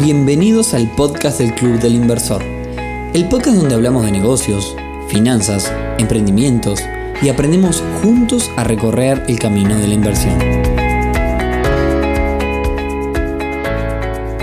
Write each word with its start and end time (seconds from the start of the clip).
Bienvenidos 0.00 0.74
al 0.74 0.88
podcast 0.94 1.40
del 1.40 1.52
Club 1.56 1.80
del 1.80 1.96
Inversor, 1.96 2.40
el 2.40 3.28
podcast 3.28 3.56
donde 3.56 3.74
hablamos 3.74 4.04
de 4.04 4.12
negocios, 4.12 4.76
finanzas, 5.08 5.72
emprendimientos 5.98 6.80
y 7.20 7.28
aprendemos 7.28 7.82
juntos 8.00 8.48
a 8.56 8.62
recorrer 8.62 9.24
el 9.26 9.40
camino 9.40 9.76
de 9.76 9.88
la 9.88 9.94
inversión. 9.94 10.38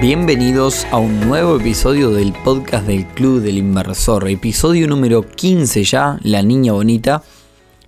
Bienvenidos 0.01 0.85
a 0.91 0.97
un 0.97 1.21
nuevo 1.21 1.55
episodio 1.55 2.11
del 2.11 2.33
podcast 2.33 2.85
del 2.85 3.05
Club 3.05 3.39
del 3.39 3.57
Inversor, 3.57 4.27
episodio 4.27 4.89
número 4.89 5.25
15 5.25 5.85
ya, 5.85 6.19
La 6.23 6.41
Niña 6.41 6.73
Bonita. 6.73 7.23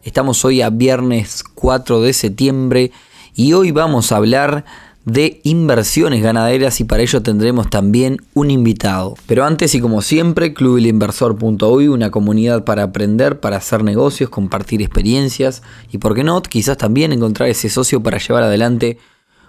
Estamos 0.03 0.45
hoy 0.45 0.61
a 0.61 0.69
viernes 0.69 1.43
4 1.43 1.99
de 1.99 2.13
septiembre 2.13 2.91
y 3.35 3.51
hoy 3.51 3.71
vamos 3.71 4.13
a 4.13 4.15
hablar 4.15 4.63
de 5.07 5.39
inversiones 5.43 6.21
ganaderas 6.21 6.81
y 6.81 6.83
para 6.83 7.01
ello 7.01 7.23
tendremos 7.23 7.69
también 7.69 8.17
un 8.33 8.51
invitado. 8.51 9.15
Pero 9.25 9.45
antes 9.45 9.73
y 9.73 9.79
como 9.79 10.01
siempre, 10.01 10.53
clubelinversor.uy, 10.53 11.87
una 11.87 12.11
comunidad 12.11 12.65
para 12.65 12.83
aprender, 12.83 13.39
para 13.39 13.55
hacer 13.55 13.85
negocios, 13.85 14.29
compartir 14.29 14.81
experiencias 14.81 15.63
y 15.93 15.99
por 15.99 16.13
qué 16.13 16.25
no, 16.25 16.41
quizás 16.41 16.75
también 16.75 17.13
encontrar 17.13 17.47
ese 17.47 17.69
socio 17.69 18.03
para 18.03 18.17
llevar 18.17 18.43
adelante 18.43 18.97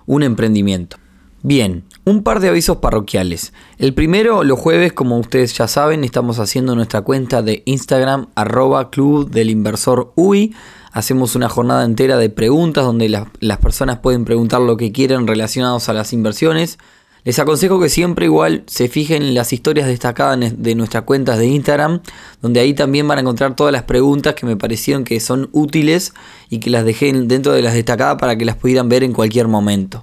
un 0.06 0.22
emprendimiento. 0.22 0.96
Bien, 1.42 1.82
un 2.04 2.22
par 2.22 2.38
de 2.38 2.50
avisos 2.50 2.76
parroquiales. 2.76 3.52
El 3.78 3.94
primero, 3.94 4.44
los 4.44 4.60
jueves, 4.60 4.92
como 4.92 5.18
ustedes 5.18 5.58
ya 5.58 5.66
saben, 5.66 6.04
estamos 6.04 6.38
haciendo 6.38 6.76
nuestra 6.76 7.02
cuenta 7.02 7.42
de 7.42 7.64
Instagram, 7.64 8.28
arroba 8.36 8.90
club 8.90 9.28
del 9.28 9.50
inversor 9.50 10.12
UI. 10.14 10.54
Hacemos 10.92 11.36
una 11.36 11.48
jornada 11.48 11.84
entera 11.84 12.16
de 12.16 12.30
preguntas 12.30 12.84
donde 12.84 13.08
las 13.08 13.58
personas 13.58 13.98
pueden 13.98 14.24
preguntar 14.24 14.60
lo 14.60 14.76
que 14.76 14.92
quieran 14.92 15.26
relacionados 15.26 15.88
a 15.88 15.92
las 15.92 16.12
inversiones. 16.12 16.78
Les 17.24 17.38
aconsejo 17.38 17.80
que 17.80 17.90
siempre 17.90 18.24
igual 18.24 18.62
se 18.66 18.88
fijen 18.88 19.22
en 19.22 19.34
las 19.34 19.52
historias 19.52 19.86
destacadas 19.86 20.38
de 20.56 20.74
nuestras 20.74 21.02
cuentas 21.02 21.38
de 21.38 21.46
Instagram, 21.46 22.00
donde 22.40 22.60
ahí 22.60 22.72
también 22.72 23.06
van 23.06 23.18
a 23.18 23.20
encontrar 23.20 23.54
todas 23.54 23.72
las 23.72 23.82
preguntas 23.82 24.34
que 24.34 24.46
me 24.46 24.56
parecieron 24.56 25.04
que 25.04 25.20
son 25.20 25.50
útiles 25.52 26.14
y 26.48 26.58
que 26.58 26.70
las 26.70 26.84
dejé 26.84 27.12
dentro 27.12 27.52
de 27.52 27.60
las 27.60 27.74
destacadas 27.74 28.16
para 28.18 28.38
que 28.38 28.44
las 28.44 28.56
pudieran 28.56 28.88
ver 28.88 29.02
en 29.02 29.12
cualquier 29.12 29.48
momento. 29.48 30.02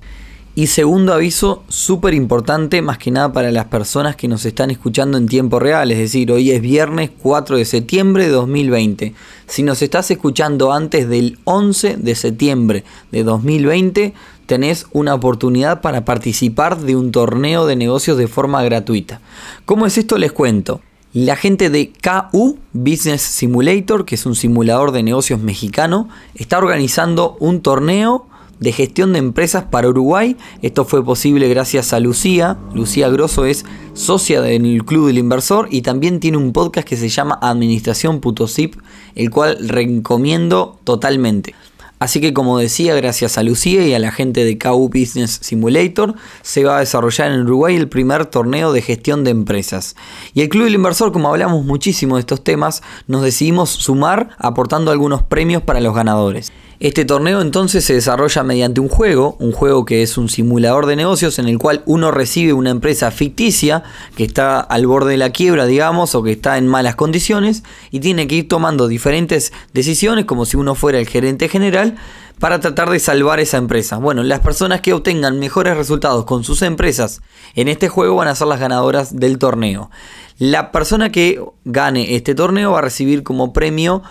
Y 0.58 0.68
segundo 0.68 1.14
aviso, 1.14 1.66
súper 1.68 2.14
importante, 2.14 2.82
más 2.82 2.98
que 2.98 3.12
nada 3.12 3.34
para 3.34 3.52
las 3.52 3.66
personas 3.66 4.16
que 4.16 4.30
nos 4.30 4.46
están 4.46 4.72
escuchando 4.72 5.18
en 5.18 5.28
tiempo 5.28 5.60
real, 5.60 5.92
es 5.92 5.98
decir, 5.98 6.32
hoy 6.32 6.52
es 6.52 6.62
viernes 6.62 7.12
4 7.22 7.58
de 7.58 7.66
septiembre 7.66 8.24
de 8.24 8.32
2020. 8.32 9.14
Si 9.48 9.64
nos 9.64 9.82
estás 9.82 10.10
escuchando 10.12 10.72
antes 10.72 11.10
del 11.10 11.40
11 11.44 11.98
de 11.98 12.16
septiembre 12.16 12.86
de 13.12 13.26
2020, 13.26 14.14
tenés 14.46 14.86
una 14.94 15.14
oportunidad 15.14 15.82
para 15.82 16.06
participar 16.06 16.80
de 16.80 16.96
un 16.96 17.12
torneo 17.12 17.66
de 17.66 17.76
negocios 17.76 18.18
de 18.18 18.30
forma 18.30 18.64
gratuita. 18.64 19.20
¿Cómo 19.66 19.86
es 19.86 19.98
esto? 19.98 20.18
Les 20.18 20.32
cuento. 20.32 20.80
La 21.12 21.36
gente 21.36 21.70
de 21.70 21.92
KU 22.02 22.60
Business 22.72 23.22
Simulator, 23.22 24.06
que 24.06 24.16
es 24.16 24.26
un 24.26 24.36
simulador 24.36 24.94
de 24.94 25.04
negocios 25.04 25.42
mexicano, 25.42 26.08
está 26.34 26.58
organizando 26.60 27.36
un 27.42 27.60
torneo 27.60 28.28
de 28.60 28.72
gestión 28.72 29.14
de 29.14 29.20
empresas 29.20 29.66
para 29.66 29.90
Uruguay. 29.90 30.38
Esto 30.62 30.86
fue 30.86 31.04
posible 31.04 31.48
gracias 31.48 31.94
a 31.94 32.00
Lucía. 32.00 32.58
Lucía 32.74 33.10
Grosso 33.10 33.46
es 33.46 33.66
socia 33.94 34.42
del 34.42 34.84
Club 34.86 35.08
del 35.08 35.18
Inversor 35.18 35.68
y 35.72 35.82
también 35.82 36.20
tiene 36.20 36.38
un 36.38 36.54
podcast 36.54 36.88
que 36.88 36.98
se 36.98 37.10
llama 37.10 37.40
Administración.zip, 37.42 38.76
el 39.16 39.30
cual 39.30 39.58
recomiendo 39.68 40.80
totalmente. 40.84 41.56
Así 41.98 42.20
que 42.20 42.34
como 42.34 42.60
decía, 42.60 42.94
gracias 42.94 43.38
a 43.38 43.44
Lucía 43.44 43.88
y 43.88 43.94
a 43.94 44.00
la 44.00 44.12
gente 44.12 44.44
de 44.44 44.58
KU 44.58 44.90
Business 44.90 45.40
Simulator, 45.42 46.16
se 46.42 46.66
va 46.66 46.78
a 46.78 46.80
desarrollar 46.82 47.32
en 47.32 47.42
Uruguay 47.42 47.76
el 47.76 47.88
primer 47.88 48.26
torneo 48.26 48.74
de 48.74 48.82
gestión 48.82 49.24
de 49.24 49.32
empresas. 49.32 49.96
Y 50.34 50.42
el 50.42 50.50
Club 50.50 50.66
del 50.66 50.76
Inversor, 50.76 51.14
como 51.14 51.30
hablamos 51.30 51.66
muchísimo 51.66 52.16
de 52.16 52.20
estos 52.20 52.44
temas, 52.44 52.84
nos 53.08 53.22
decidimos 53.22 53.70
sumar 53.70 54.32
aportando 54.38 54.92
algunos 54.92 55.24
premios 55.24 55.64
para 55.64 55.80
los 55.80 55.96
ganadores. 55.96 56.52
Este 56.80 57.06
torneo 57.06 57.42
entonces 57.42 57.86
se 57.86 57.94
desarrolla 57.94 58.44
mediante 58.44 58.82
un 58.82 58.90
juego, 58.90 59.38
un 59.40 59.54
juego 59.54 59.86
que 59.86 60.04
es 60.04 60.18
un 60.18 60.28
simulador 60.28 60.88
de 60.88 60.98
negocios 60.98 61.40
en 61.40 61.48
el 61.48 61.58
cual 61.58 61.84
uno 61.86 62.12
recibe 62.12 62.52
una 62.52 62.70
empresa 62.70 63.12
ficticia 63.12 63.84
que 64.18 64.26
está 64.26 64.60
al 64.60 64.86
borde 64.86 65.12
de 65.12 65.18
la 65.18 65.30
quiebra, 65.30 65.66
digamos, 65.66 66.16
o 66.16 66.24
que 66.24 66.34
está 66.34 66.58
en 66.58 66.68
malas 66.68 66.96
condiciones 66.96 67.64
y 67.92 68.02
tiene 68.02 68.28
que 68.28 68.36
ir 68.36 68.48
tomando 68.50 68.90
diferentes 68.90 69.54
decisiones 69.74 70.26
como 70.26 70.46
si 70.46 70.58
uno 70.58 70.76
fuera 70.76 71.00
el 71.00 71.08
gerente 71.08 71.48
general 71.48 71.96
para 72.40 72.60
tratar 72.60 72.90
de 72.90 73.00
salvar 73.00 73.40
esa 73.40 73.56
empresa. 73.56 73.96
Bueno, 73.96 74.22
las 74.24 74.42
personas 74.42 74.82
que 74.82 74.92
obtengan 74.92 75.40
mejores 75.40 75.78
resultados 75.78 76.26
con 76.26 76.44
sus 76.44 76.62
empresas 76.62 77.22
en 77.56 77.70
este 77.70 77.88
juego 77.88 78.16
van 78.16 78.28
a 78.28 78.36
ser 78.36 78.48
las 78.48 78.60
ganadoras 78.60 79.16
del 79.16 79.38
torneo. 79.38 79.90
La 80.38 80.74
persona 80.74 81.10
que 81.10 81.42
gane 81.64 82.16
este 82.16 82.36
torneo 82.36 82.72
va 82.72 82.80
a 82.80 82.82
recibir 82.82 83.24
como 83.24 83.54
premio 83.54 84.04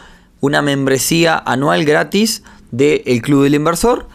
una 0.45 0.61
membresía 0.61 1.39
anual 1.39 1.87
gratis 1.87 2.43
del 2.71 3.23
Club 3.23 3.45
del 3.45 3.55
Inversor 3.55 4.07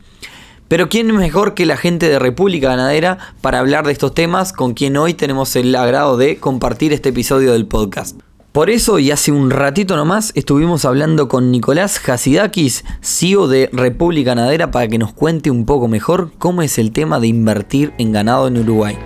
Pero 0.67 0.89
¿quién 0.89 1.15
mejor 1.15 1.53
que 1.53 1.65
la 1.65 1.77
gente 1.77 2.09
de 2.09 2.17
República 2.17 2.69
Ganadera 2.69 3.19
para 3.41 3.59
hablar 3.59 3.85
de 3.85 3.91
estos 3.91 4.15
temas 4.15 4.51
con 4.51 4.73
quien 4.73 4.97
hoy 4.97 5.13
tenemos 5.13 5.55
el 5.55 5.75
agrado 5.75 6.17
de 6.17 6.37
compartir 6.37 6.91
este 6.91 7.09
episodio 7.09 7.53
del 7.53 7.67
podcast? 7.67 8.19
Por 8.51 8.69
eso, 8.69 8.97
y 8.99 9.11
hace 9.11 9.31
un 9.31 9.51
ratito 9.51 9.95
nomás, 9.95 10.31
estuvimos 10.33 10.85
hablando 10.85 11.27
con 11.27 11.51
Nicolás 11.51 12.01
Hasidakis, 12.09 12.83
CEO 13.01 13.47
de 13.47 13.69
República 13.73 14.31
Ganadera, 14.33 14.71
para 14.71 14.87
que 14.87 14.97
nos 14.97 15.13
cuente 15.13 15.51
un 15.51 15.65
poco 15.65 15.87
mejor 15.87 16.31
cómo 16.39 16.63
es 16.63 16.79
el 16.79 16.91
tema 16.91 17.19
de 17.19 17.27
invertir 17.27 17.93
en 17.97 18.13
ganado 18.13 18.47
en 18.47 18.57
Uruguay. 18.57 18.97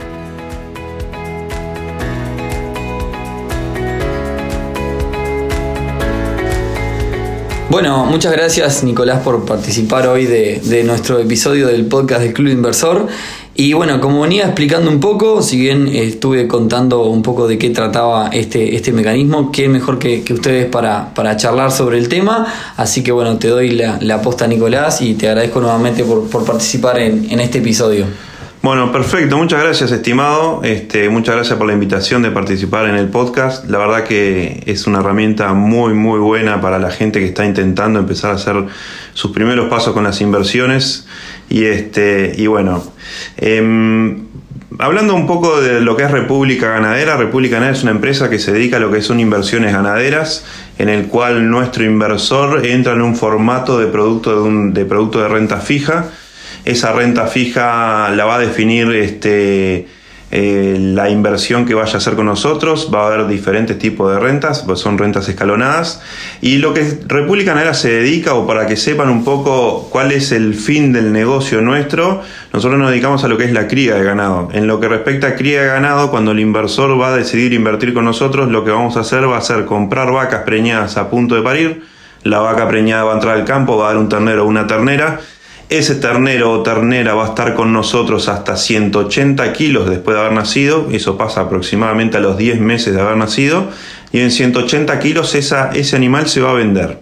Bueno, 7.69 8.03
muchas 8.05 8.31
gracias 8.31 8.83
Nicolás 8.83 9.21
por 9.21 9.45
participar 9.45 10.07
hoy 10.07 10.25
de, 10.25 10.59
de, 10.59 10.83
nuestro 10.83 11.19
episodio 11.19 11.67
del 11.67 11.85
podcast 11.85 12.21
del 12.21 12.33
Club 12.33 12.51
Inversor. 12.51 13.05
Y 13.53 13.73
bueno, 13.73 14.01
como 14.01 14.21
venía 14.21 14.45
explicando 14.45 14.89
un 14.89 14.99
poco, 14.99 15.43
si 15.43 15.59
bien 15.59 15.87
estuve 15.87 16.47
contando 16.47 17.03
un 17.03 17.21
poco 17.21 17.47
de 17.47 17.59
qué 17.59 17.69
trataba 17.69 18.29
este, 18.29 18.75
este 18.75 18.91
mecanismo, 18.91 19.51
qué 19.51 19.69
mejor 19.69 19.99
que, 19.99 20.23
ustedes 20.33 20.65
para, 20.65 21.13
para, 21.13 21.37
charlar 21.37 21.71
sobre 21.71 21.99
el 21.99 22.09
tema. 22.09 22.47
Así 22.75 23.03
que 23.03 23.11
bueno, 23.11 23.37
te 23.37 23.49
doy 23.49 23.69
la, 23.69 23.99
la 24.01 24.19
Nicolás 24.47 25.03
y 25.03 25.13
te 25.13 25.27
agradezco 25.27 25.61
nuevamente 25.61 26.03
por, 26.03 26.27
por 26.27 26.45
participar 26.45 26.97
en, 26.97 27.27
en, 27.29 27.39
este 27.39 27.59
episodio. 27.59 28.07
Bueno, 28.61 28.91
perfecto, 28.91 29.37
muchas 29.37 29.63
gracias 29.63 29.89
estimado, 29.93 30.59
este, 30.65 31.07
muchas 31.07 31.35
gracias 31.35 31.57
por 31.57 31.65
la 31.65 31.71
invitación 31.71 32.21
de 32.23 32.29
participar 32.29 32.89
en 32.89 32.95
el 32.95 33.07
podcast. 33.07 33.69
La 33.69 33.77
verdad 33.77 34.03
que 34.03 34.63
es 34.65 34.85
una 34.85 34.99
herramienta 34.99 35.53
muy 35.53 35.93
muy 35.93 36.19
buena 36.19 36.59
para 36.59 36.77
la 36.77 36.91
gente 36.91 37.19
que 37.19 37.25
está 37.25 37.45
intentando 37.45 37.99
empezar 37.99 38.31
a 38.31 38.33
hacer 38.33 38.65
sus 39.13 39.31
primeros 39.31 39.69
pasos 39.69 39.93
con 39.93 40.03
las 40.03 40.19
inversiones. 40.19 41.07
Y, 41.49 41.63
este, 41.63 42.33
y 42.35 42.47
bueno, 42.47 42.83
em, 43.37 44.25
hablando 44.77 45.15
un 45.15 45.25
poco 45.25 45.61
de 45.61 45.79
lo 45.79 45.95
que 45.95 46.03
es 46.03 46.11
República 46.11 46.67
Ganadera, 46.67 47.15
República 47.15 47.55
Ganadera 47.55 47.77
es 47.77 47.83
una 47.83 47.91
empresa 47.91 48.29
que 48.29 48.39
se 48.39 48.51
dedica 48.51 48.75
a 48.75 48.81
lo 48.81 48.91
que 48.91 49.01
son 49.01 49.21
inversiones 49.21 49.71
ganaderas, 49.71 50.43
en 50.77 50.89
el 50.89 51.07
cual 51.07 51.49
nuestro 51.49 51.85
inversor 51.85 52.65
entra 52.65 52.91
en 52.91 53.03
un 53.03 53.15
formato 53.15 53.79
de 53.79 53.87
producto 53.87 54.43
de, 54.43 54.71
de 54.71 54.83
producto 54.83 55.21
de 55.21 55.29
renta 55.29 55.61
fija. 55.61 56.09
Esa 56.65 56.91
renta 56.93 57.27
fija 57.27 58.09
la 58.09 58.25
va 58.25 58.35
a 58.35 58.39
definir 58.39 58.91
este, 58.91 59.87
eh, 60.31 60.77
la 60.79 61.09
inversión 61.09 61.65
que 61.65 61.73
vaya 61.73 61.93
a 61.93 61.97
hacer 61.97 62.15
con 62.15 62.27
nosotros, 62.27 62.91
va 62.93 63.03
a 63.03 63.07
haber 63.07 63.27
diferentes 63.27 63.79
tipos 63.79 64.11
de 64.11 64.19
rentas, 64.19 64.61
pues 64.61 64.79
son 64.79 64.99
rentas 64.99 65.27
escalonadas. 65.27 66.01
Y 66.39 66.57
lo 66.57 66.73
que 66.73 66.99
República 67.07 67.51
Ganadera 67.51 67.73
se 67.73 67.89
dedica, 67.89 68.35
o 68.35 68.45
para 68.45 68.67
que 68.67 68.77
sepan 68.77 69.09
un 69.09 69.23
poco 69.23 69.89
cuál 69.89 70.11
es 70.11 70.31
el 70.31 70.53
fin 70.53 70.93
del 70.93 71.11
negocio 71.11 71.61
nuestro, 71.61 72.21
nosotros 72.53 72.79
nos 72.79 72.91
dedicamos 72.91 73.23
a 73.23 73.27
lo 73.27 73.37
que 73.37 73.45
es 73.45 73.53
la 73.53 73.67
cría 73.67 73.95
de 73.95 74.03
ganado. 74.03 74.49
En 74.53 74.67
lo 74.67 74.79
que 74.79 74.87
respecta 74.87 75.27
a 75.27 75.35
cría 75.35 75.63
de 75.63 75.67
ganado, 75.67 76.11
cuando 76.11 76.31
el 76.31 76.39
inversor 76.39 76.99
va 76.99 77.07
a 77.07 77.17
decidir 77.17 77.53
invertir 77.53 77.95
con 77.95 78.05
nosotros, 78.05 78.49
lo 78.49 78.63
que 78.63 78.71
vamos 78.71 78.97
a 78.97 78.99
hacer 78.99 79.27
va 79.27 79.37
a 79.37 79.41
ser 79.41 79.65
comprar 79.65 80.11
vacas 80.11 80.43
preñadas 80.43 80.97
a 80.97 81.09
punto 81.09 81.33
de 81.33 81.41
parir. 81.41 81.83
La 82.21 82.39
vaca 82.39 82.67
preñada 82.67 83.05
va 83.05 83.13
a 83.13 83.15
entrar 83.15 83.37
al 83.37 83.45
campo, 83.45 83.77
va 83.77 83.85
a 83.85 83.93
dar 83.93 83.97
un 83.97 84.09
ternero 84.09 84.43
o 84.43 84.47
una 84.47 84.67
ternera 84.67 85.19
ese 85.69 85.95
ternero 85.95 86.51
o 86.51 86.63
ternera 86.63 87.13
va 87.13 87.25
a 87.25 87.29
estar 87.29 87.53
con 87.53 87.71
nosotros 87.71 88.27
hasta 88.27 88.57
180 88.57 89.53
kilos 89.53 89.87
después 89.89 90.15
de 90.15 90.21
haber 90.21 90.33
nacido, 90.33 90.87
eso 90.91 91.15
pasa 91.15 91.41
aproximadamente 91.41 92.17
a 92.17 92.19
los 92.19 92.37
10 92.37 92.59
meses 92.59 92.95
de 92.95 93.01
haber 93.01 93.17
nacido, 93.17 93.69
y 94.11 94.19
en 94.19 94.31
180 94.31 94.99
kilos 94.99 95.35
esa, 95.35 95.69
ese 95.73 95.95
animal 95.95 96.27
se 96.27 96.41
va 96.41 96.51
a 96.51 96.53
vender. 96.53 96.99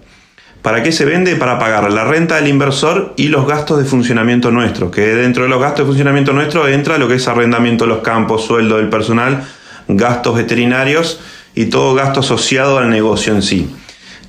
¿Para 0.62 0.84
qué 0.84 0.92
se 0.92 1.06
vende? 1.06 1.38
Para 1.38 1.60
pagar 1.60 1.90
la 1.94 2.04
renta 2.04 2.36
del 2.36 2.50
inversor 2.50 3.14
y 3.16 3.30
los 3.30 3.48
gastos 3.48 3.80
de 3.80 3.86
funcionamiento 3.86 4.52
nuestro, 4.52 4.92
que 4.92 5.16
dentro 5.16 5.44
de 5.44 5.50
los 5.50 5.62
gastos 5.62 5.86
de 5.86 5.88
funcionamiento 5.88 6.34
nuestro 6.34 6.68
entra 6.68 6.98
lo 6.98 7.08
que 7.08 7.16
es 7.16 7.28
arrendamiento 7.30 7.86
de 7.86 7.90
los 7.90 8.00
campos, 8.00 8.44
sueldo 8.44 8.76
del 8.76 8.90
personal, 8.90 9.48
gastos 9.88 10.36
veterinarios 10.36 11.22
y 11.56 11.68
todo 11.68 11.96
gasto 11.96 12.20
asociado 12.20 12.80
al 12.80 12.90
negocio 12.90 13.34
en 13.34 13.44
sí. 13.44 13.74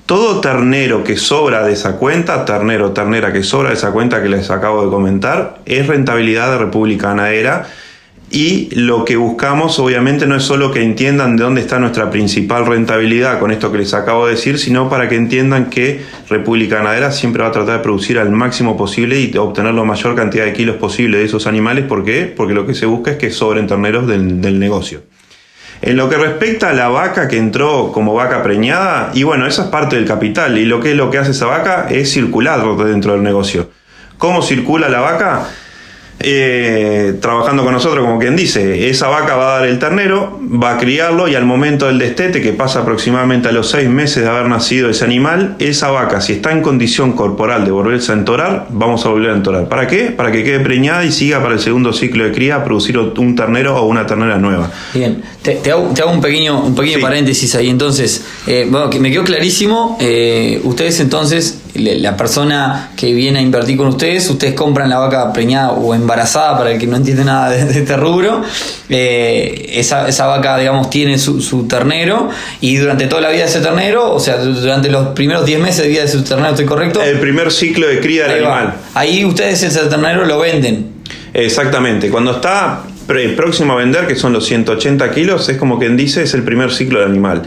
Todo 0.08 0.40
ternero 0.40 1.04
que 1.04 1.18
sobra 1.18 1.66
de 1.66 1.74
esa 1.74 1.96
cuenta, 1.96 2.46
ternero, 2.46 2.92
ternera 2.92 3.30
que 3.30 3.42
sobra 3.42 3.68
de 3.68 3.74
esa 3.74 3.92
cuenta 3.92 4.22
que 4.22 4.30
les 4.30 4.50
acabo 4.50 4.82
de 4.82 4.90
comentar, 4.90 5.58
es 5.66 5.86
rentabilidad 5.86 6.50
de 6.50 6.56
República 6.56 7.08
Ganadera. 7.08 7.66
Y 8.30 8.74
lo 8.74 9.04
que 9.04 9.16
buscamos 9.16 9.78
obviamente 9.78 10.26
no 10.26 10.34
es 10.34 10.44
solo 10.44 10.70
que 10.70 10.82
entiendan 10.82 11.36
de 11.36 11.44
dónde 11.44 11.60
está 11.60 11.78
nuestra 11.78 12.10
principal 12.10 12.64
rentabilidad 12.64 13.38
con 13.38 13.50
esto 13.50 13.70
que 13.70 13.76
les 13.76 13.92
acabo 13.92 14.24
de 14.24 14.32
decir, 14.32 14.58
sino 14.58 14.88
para 14.88 15.10
que 15.10 15.16
entiendan 15.16 15.68
que 15.68 16.00
República 16.30 16.76
Ganadera 16.76 17.12
siempre 17.12 17.42
va 17.42 17.50
a 17.50 17.52
tratar 17.52 17.76
de 17.76 17.82
producir 17.82 18.18
al 18.18 18.30
máximo 18.30 18.78
posible 18.78 19.20
y 19.20 19.36
obtener 19.36 19.74
la 19.74 19.84
mayor 19.84 20.16
cantidad 20.16 20.46
de 20.46 20.54
kilos 20.54 20.76
posible 20.76 21.18
de 21.18 21.24
esos 21.24 21.46
animales. 21.46 21.84
¿Por 21.84 22.02
qué? 22.02 22.32
Porque 22.34 22.54
lo 22.54 22.66
que 22.66 22.72
se 22.72 22.86
busca 22.86 23.10
es 23.10 23.18
que 23.18 23.30
sobren 23.30 23.66
terneros 23.66 24.06
del, 24.06 24.40
del 24.40 24.58
negocio. 24.58 25.02
En 25.80 25.96
lo 25.96 26.08
que 26.08 26.16
respecta 26.16 26.70
a 26.70 26.72
la 26.72 26.88
vaca 26.88 27.28
que 27.28 27.36
entró 27.36 27.92
como 27.92 28.14
vaca 28.14 28.42
preñada, 28.42 29.10
y 29.14 29.22
bueno, 29.22 29.46
esa 29.46 29.64
es 29.64 29.68
parte 29.68 29.96
del 29.96 30.06
capital, 30.06 30.58
y 30.58 30.64
lo 30.64 30.80
que, 30.80 30.94
lo 30.94 31.10
que 31.10 31.18
hace 31.18 31.30
esa 31.30 31.46
vaca 31.46 31.86
es 31.88 32.10
circular 32.12 32.60
dentro 32.78 33.12
del 33.12 33.22
negocio. 33.22 33.70
¿Cómo 34.18 34.42
circula 34.42 34.88
la 34.88 35.00
vaca? 35.00 35.46
Eh, 36.20 37.14
trabajando 37.20 37.62
con 37.62 37.72
nosotros, 37.72 38.04
como 38.04 38.18
quien 38.18 38.34
dice, 38.34 38.88
esa 38.88 39.06
vaca 39.06 39.36
va 39.36 39.54
a 39.54 39.58
dar 39.60 39.68
el 39.68 39.78
ternero, 39.78 40.40
va 40.42 40.74
a 40.74 40.78
criarlo 40.78 41.28
y 41.28 41.36
al 41.36 41.44
momento 41.44 41.86
del 41.86 41.98
destete, 41.98 42.42
que 42.42 42.52
pasa 42.52 42.80
aproximadamente 42.80 43.48
a 43.48 43.52
los 43.52 43.70
seis 43.70 43.88
meses 43.88 44.24
de 44.24 44.28
haber 44.28 44.48
nacido 44.48 44.90
ese 44.90 45.04
animal, 45.04 45.54
esa 45.60 45.90
vaca, 45.90 46.20
si 46.20 46.32
está 46.32 46.50
en 46.50 46.62
condición 46.62 47.12
corporal 47.12 47.64
de 47.64 47.70
volverse 47.70 48.10
a 48.10 48.16
entorar, 48.16 48.66
vamos 48.70 49.06
a 49.06 49.10
volver 49.10 49.30
a 49.30 49.34
entorar. 49.34 49.68
¿Para 49.68 49.86
qué? 49.86 50.06
Para 50.06 50.32
que 50.32 50.42
quede 50.42 50.58
preñada 50.58 51.04
y 51.04 51.12
siga 51.12 51.40
para 51.40 51.54
el 51.54 51.60
segundo 51.60 51.92
ciclo 51.92 52.24
de 52.24 52.32
cría 52.32 52.56
a 52.56 52.64
producir 52.64 52.98
un 52.98 53.36
ternero 53.36 53.76
o 53.76 53.86
una 53.86 54.04
ternera 54.04 54.38
nueva. 54.38 54.72
Bien, 54.92 55.22
te, 55.42 55.70
hago, 55.70 55.92
un 56.10 56.20
pequeño, 56.20 56.64
un 56.64 56.74
pequeño 56.74 56.98
paréntesis 57.00 57.54
ahí. 57.54 57.68
Entonces, 57.68 58.24
eh, 58.48 58.66
bueno, 58.68 58.90
que 58.90 58.98
me 58.98 59.12
quedó 59.12 59.22
clarísimo, 59.22 59.96
eh, 60.00 60.60
ustedes 60.64 60.98
entonces 60.98 61.60
la 61.78 62.16
persona 62.16 62.90
que 62.96 63.12
viene 63.12 63.38
a 63.38 63.42
invertir 63.42 63.76
con 63.76 63.88
ustedes, 63.88 64.28
ustedes 64.28 64.54
compran 64.54 64.90
la 64.90 64.98
vaca 64.98 65.32
preñada 65.32 65.72
o 65.72 65.94
embarazada, 65.94 66.58
para 66.58 66.72
el 66.72 66.78
que 66.78 66.86
no 66.86 66.96
entiende 66.96 67.24
nada 67.24 67.50
de, 67.50 67.80
este 67.80 67.96
rubro, 67.96 68.42
eh, 68.88 69.70
esa, 69.74 70.08
esa, 70.08 70.26
vaca, 70.26 70.58
digamos, 70.58 70.90
tiene 70.90 71.18
su, 71.18 71.66
ternero 71.68 72.28
y 72.60 72.76
durante 72.76 73.06
toda 73.06 73.22
la 73.22 73.30
vida 73.30 73.42
de 73.42 73.48
ese 73.48 73.60
ternero, 73.60 74.12
o 74.12 74.20
sea, 74.20 74.36
durante 74.38 74.90
los 74.90 75.08
primeros 75.08 75.44
10 75.44 75.60
meses 75.60 75.82
de 75.82 75.88
vida 75.88 76.02
de 76.02 76.08
su 76.08 76.22
ternero, 76.22 76.50
¿estoy 76.50 76.66
correcto? 76.66 77.02
El 77.02 77.18
primer 77.18 77.50
ciclo 77.52 77.86
de 77.86 78.00
cría 78.00 78.24
del 78.26 78.44
animal. 78.44 78.74
Ahí 78.94 79.24
ustedes 79.24 79.62
ese 79.62 79.80
ternero 79.86 80.24
lo 80.24 80.38
venden. 80.38 80.92
Exactamente, 81.34 82.10
cuando 82.10 82.32
está 82.32 82.82
próximo 83.36 83.72
a 83.72 83.76
vender, 83.76 84.06
que 84.06 84.16
son 84.16 84.32
los 84.32 84.44
180 84.46 85.10
kilos, 85.12 85.48
es 85.48 85.56
como 85.56 85.78
quien 85.78 85.96
dice, 85.96 86.22
es 86.22 86.34
el 86.34 86.42
primer 86.42 86.70
ciclo 86.70 87.00
del 87.00 87.08
animal 87.08 87.42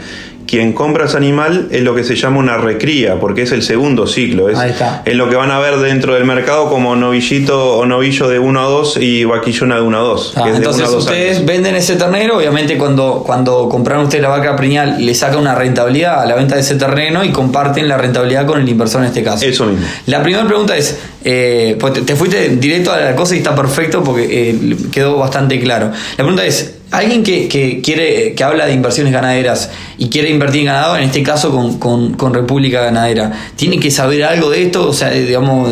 quien 0.46 0.72
compra 0.72 1.06
ese 1.06 1.16
animal 1.16 1.68
es 1.70 1.82
lo 1.82 1.94
que 1.94 2.04
se 2.04 2.16
llama 2.16 2.38
una 2.38 2.58
recría, 2.58 3.18
porque 3.20 3.42
es 3.42 3.52
el 3.52 3.62
segundo 3.62 4.06
ciclo. 4.06 4.48
Es, 4.48 4.58
es 5.04 5.14
lo 5.14 5.28
que 5.28 5.36
van 5.36 5.50
a 5.50 5.58
ver 5.58 5.78
dentro 5.78 6.14
del 6.14 6.24
mercado 6.24 6.68
como 6.68 6.94
novillito 6.96 7.76
o 7.78 7.86
novillo 7.86 8.28
de 8.28 8.38
1 8.38 8.60
a 8.60 8.64
2 8.64 8.98
y 9.00 9.24
vaquillona 9.24 9.76
de 9.76 9.80
1 9.82 9.98
a 9.98 10.00
2. 10.00 10.32
Ah, 10.36 10.44
entonces 10.54 10.88
ustedes 10.90 11.44
venden 11.44 11.76
ese 11.76 11.96
ternero, 11.96 12.36
obviamente 12.36 12.76
cuando, 12.76 13.22
cuando 13.24 13.68
compraron 13.68 14.04
ustedes 14.04 14.22
la 14.22 14.28
vaca 14.28 14.56
preñal 14.56 15.04
le 15.04 15.14
saca 15.14 15.36
una 15.36 15.54
rentabilidad 15.54 16.22
a 16.22 16.26
la 16.26 16.34
venta 16.34 16.54
de 16.54 16.60
ese 16.60 16.74
terreno 16.76 17.24
y 17.24 17.30
comparten 17.30 17.88
la 17.88 17.96
rentabilidad 17.96 18.46
con 18.46 18.60
el 18.60 18.68
inversor 18.68 19.02
en 19.02 19.08
este 19.08 19.22
caso. 19.22 19.44
Eso 19.44 19.66
mismo. 19.66 19.86
La 20.06 20.22
primera 20.22 20.46
pregunta 20.46 20.76
es, 20.76 20.98
eh, 21.24 21.76
pues 21.78 22.04
te, 22.04 22.16
fuiste 22.16 22.50
directo 22.56 22.92
a 22.92 23.00
la 23.00 23.14
cosa 23.14 23.34
y 23.34 23.38
está 23.38 23.54
perfecto 23.54 24.02
porque 24.02 24.26
eh, 24.30 24.76
quedó 24.90 25.16
bastante 25.18 25.60
claro. 25.60 25.90
La 25.92 26.16
pregunta 26.16 26.44
es, 26.44 26.74
alguien 26.92 27.24
que, 27.24 27.80
quiere, 27.82 28.34
que 28.34 28.44
habla 28.44 28.66
de 28.66 28.74
inversiones 28.74 29.12
ganaderas 29.12 29.70
y 29.98 30.08
quiere 30.10 30.30
invertir 30.30 30.60
en 30.60 30.66
ganado, 30.66 30.96
en 30.96 31.04
este 31.04 31.22
caso 31.22 31.50
con, 31.78 32.34
República 32.34 32.82
Ganadera, 32.82 33.32
¿tiene 33.56 33.80
que 33.80 33.90
saber 33.90 34.24
algo 34.24 34.50
de 34.50 34.62
esto? 34.62 34.88
O 34.88 34.92
sea, 34.92 35.10
digamos, 35.10 35.70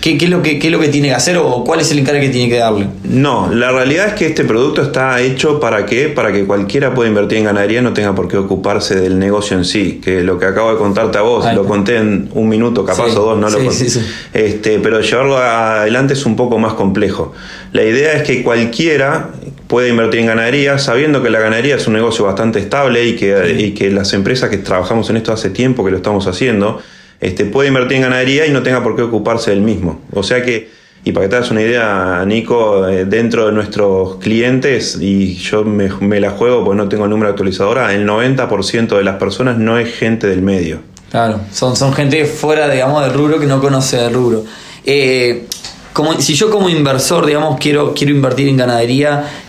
¿qué, 0.00 0.16
es 0.20 0.30
lo 0.30 0.42
que, 0.42 0.58
es 0.58 0.70
lo 0.70 0.78
que 0.78 0.88
tiene 0.88 1.08
que 1.08 1.14
hacer 1.14 1.36
o 1.38 1.64
cuál 1.64 1.80
es 1.80 1.90
el 1.90 1.98
encargo 1.98 2.20
que 2.20 2.28
tiene 2.28 2.48
que 2.48 2.58
darle? 2.58 2.86
No, 3.04 3.52
la 3.52 3.72
realidad 3.72 4.08
es 4.08 4.14
que 4.14 4.26
este 4.26 4.44
producto 4.44 4.82
está 4.82 5.20
hecho 5.20 5.60
para 5.60 5.86
que, 5.86 6.08
para 6.08 6.32
que 6.32 6.44
cualquiera 6.46 6.94
pueda 6.94 7.08
invertir 7.08 7.38
en 7.38 7.44
ganadería 7.44 7.82
no 7.82 7.92
tenga 7.92 8.14
por 8.14 8.28
qué 8.28 8.36
ocuparse 8.36 8.94
del 8.94 9.18
negocio 9.18 9.56
en 9.56 9.64
sí, 9.64 10.00
que 10.02 10.22
lo 10.22 10.38
que 10.38 10.46
acabo 10.46 10.70
de 10.70 10.78
contarte 10.78 11.18
a 11.18 11.22
vos, 11.22 11.44
lo 11.52 11.64
conté 11.66 11.96
en 11.96 12.30
un 12.32 12.48
minuto, 12.48 12.84
capaz 12.84 13.16
o 13.16 13.24
dos, 13.24 13.38
no 13.38 13.50
lo 13.50 13.58
conté. 13.58 13.86
este, 14.32 14.78
pero 14.78 15.00
llevarlo 15.00 15.36
adelante 15.38 16.14
es 16.14 16.24
un 16.26 16.36
poco 16.36 16.58
más 16.58 16.74
complejo. 16.74 17.32
La 17.72 17.82
idea 17.82 18.12
es 18.12 18.22
que 18.22 18.44
cualquiera 18.44 19.30
puede 19.66 19.88
invertir 19.88 20.20
en 20.20 20.26
ganadería, 20.26 20.78
sabiendo 20.78 21.22
que 21.22 21.30
la 21.30 21.40
ganadería 21.40 21.76
es 21.76 21.86
un 21.86 21.94
negocio 21.94 22.24
bastante 22.24 22.58
estable 22.58 23.04
y 23.04 23.16
que, 23.16 23.74
que 23.76 23.90
las 23.90 24.12
empresas 24.12 24.50
que 24.50 24.58
trabajamos 24.58 25.08
en 25.10 25.16
esto 25.16 25.32
hace 25.32 25.50
tiempo 25.50 25.84
que 25.84 25.90
lo 25.90 25.96
estamos 25.98 26.26
haciendo, 26.26 26.80
este, 27.20 27.44
puede 27.44 27.68
invertir 27.68 27.96
en 27.96 28.02
ganadería 28.02 28.46
y 28.46 28.50
no 28.50 28.62
tenga 28.62 28.82
por 28.82 28.96
qué 28.96 29.02
ocuparse 29.02 29.50
del 29.50 29.62
mismo. 29.62 30.00
O 30.12 30.22
sea 30.22 30.42
que, 30.42 30.70
y 31.04 31.12
para 31.12 31.26
que 31.26 31.30
te 31.30 31.36
hagas 31.36 31.50
una 31.50 31.62
idea, 31.62 32.22
Nico, 32.26 32.86
eh, 32.86 33.04
dentro 33.06 33.46
de 33.46 33.52
nuestros 33.52 34.16
clientes, 34.16 34.98
y 35.00 35.36
yo 35.36 35.64
me, 35.64 36.20
la 36.20 36.30
juego 36.30 36.64
porque 36.64 36.76
no 36.76 36.88
tengo 36.88 37.04
el 37.04 37.10
número 37.10 37.30
actualizadora, 37.30 37.94
el 37.94 38.06
90% 38.06 38.96
de 38.96 39.04
las 39.04 39.16
personas 39.16 39.58
no 39.58 39.78
es 39.78 39.94
gente 39.94 40.26
del 40.26 40.42
medio. 40.42 40.80
Claro, 41.10 41.40
son, 41.52 41.76
son 41.76 41.92
gente 41.94 42.24
fuera, 42.26 42.68
digamos, 42.68 43.02
del 43.02 43.14
rubro 43.14 43.38
que 43.38 43.46
no 43.46 43.60
conoce 43.60 44.04
el 44.04 44.12
rubro. 44.12 44.44
Eh, 44.84 45.46
como, 45.92 46.20
si 46.20 46.34
yo 46.34 46.50
como 46.50 46.68
inversor, 46.68 47.24
digamos, 47.24 47.58
quiero, 47.60 47.94
quiero 47.94 48.12
invertir 48.12 48.48
en 48.48 48.56
ganadería, 48.56 49.24
Ah, 49.24 49.43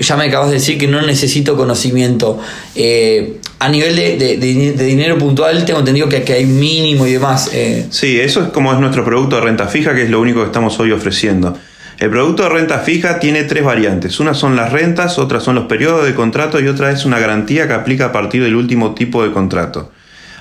ya 0.00 0.16
me 0.16 0.26
acabas 0.26 0.48
de 0.48 0.54
decir 0.54 0.76
que 0.76 0.86
no 0.86 1.00
necesito 1.00 1.56
conocimiento. 1.56 2.38
Eh, 2.74 3.40
a 3.58 3.68
nivel 3.68 3.96
de, 3.96 4.36
dinero 4.36 5.16
puntual, 5.18 5.64
tengo 5.64 5.80
entendido 5.80 6.08
que, 6.08 6.32
hay 6.32 6.44
mínimo 6.44 7.06
y 7.06 7.12
demás. 7.12 7.50
Eh. 7.52 7.86
Sí, 7.90 8.20
eso 8.20 8.42
es 8.42 8.48
como 8.50 8.72
es 8.72 8.78
nuestro 8.78 9.04
producto 9.04 9.36
de 9.36 9.42
renta 9.42 9.66
fija, 9.66 9.94
que 9.94 10.02
es 10.02 10.10
lo 10.10 10.20
único 10.20 10.40
que 10.40 10.46
estamos 10.46 10.78
hoy 10.78 10.92
ofreciendo. 10.92 11.56
El 11.98 12.10
producto 12.10 12.44
de 12.44 12.48
renta 12.50 12.78
fija 12.78 13.18
tiene 13.18 13.44
tres 13.44 13.64
variantes. 13.64 14.20
Una 14.20 14.34
son 14.34 14.56
las 14.56 14.72
rentas, 14.72 15.18
otras 15.18 15.42
son 15.42 15.54
los 15.54 15.64
periodos 15.64 16.06
de 16.06 16.14
contrato 16.14 16.60
y 16.60 16.68
otra 16.68 16.90
es 16.90 17.04
una 17.04 17.18
garantía 17.18 17.66
que 17.66 17.74
aplica 17.74 18.06
a 18.06 18.12
partir 18.12 18.42
del 18.42 18.56
último 18.56 18.94
tipo 18.94 19.22
de 19.22 19.32
contrato. 19.32 19.92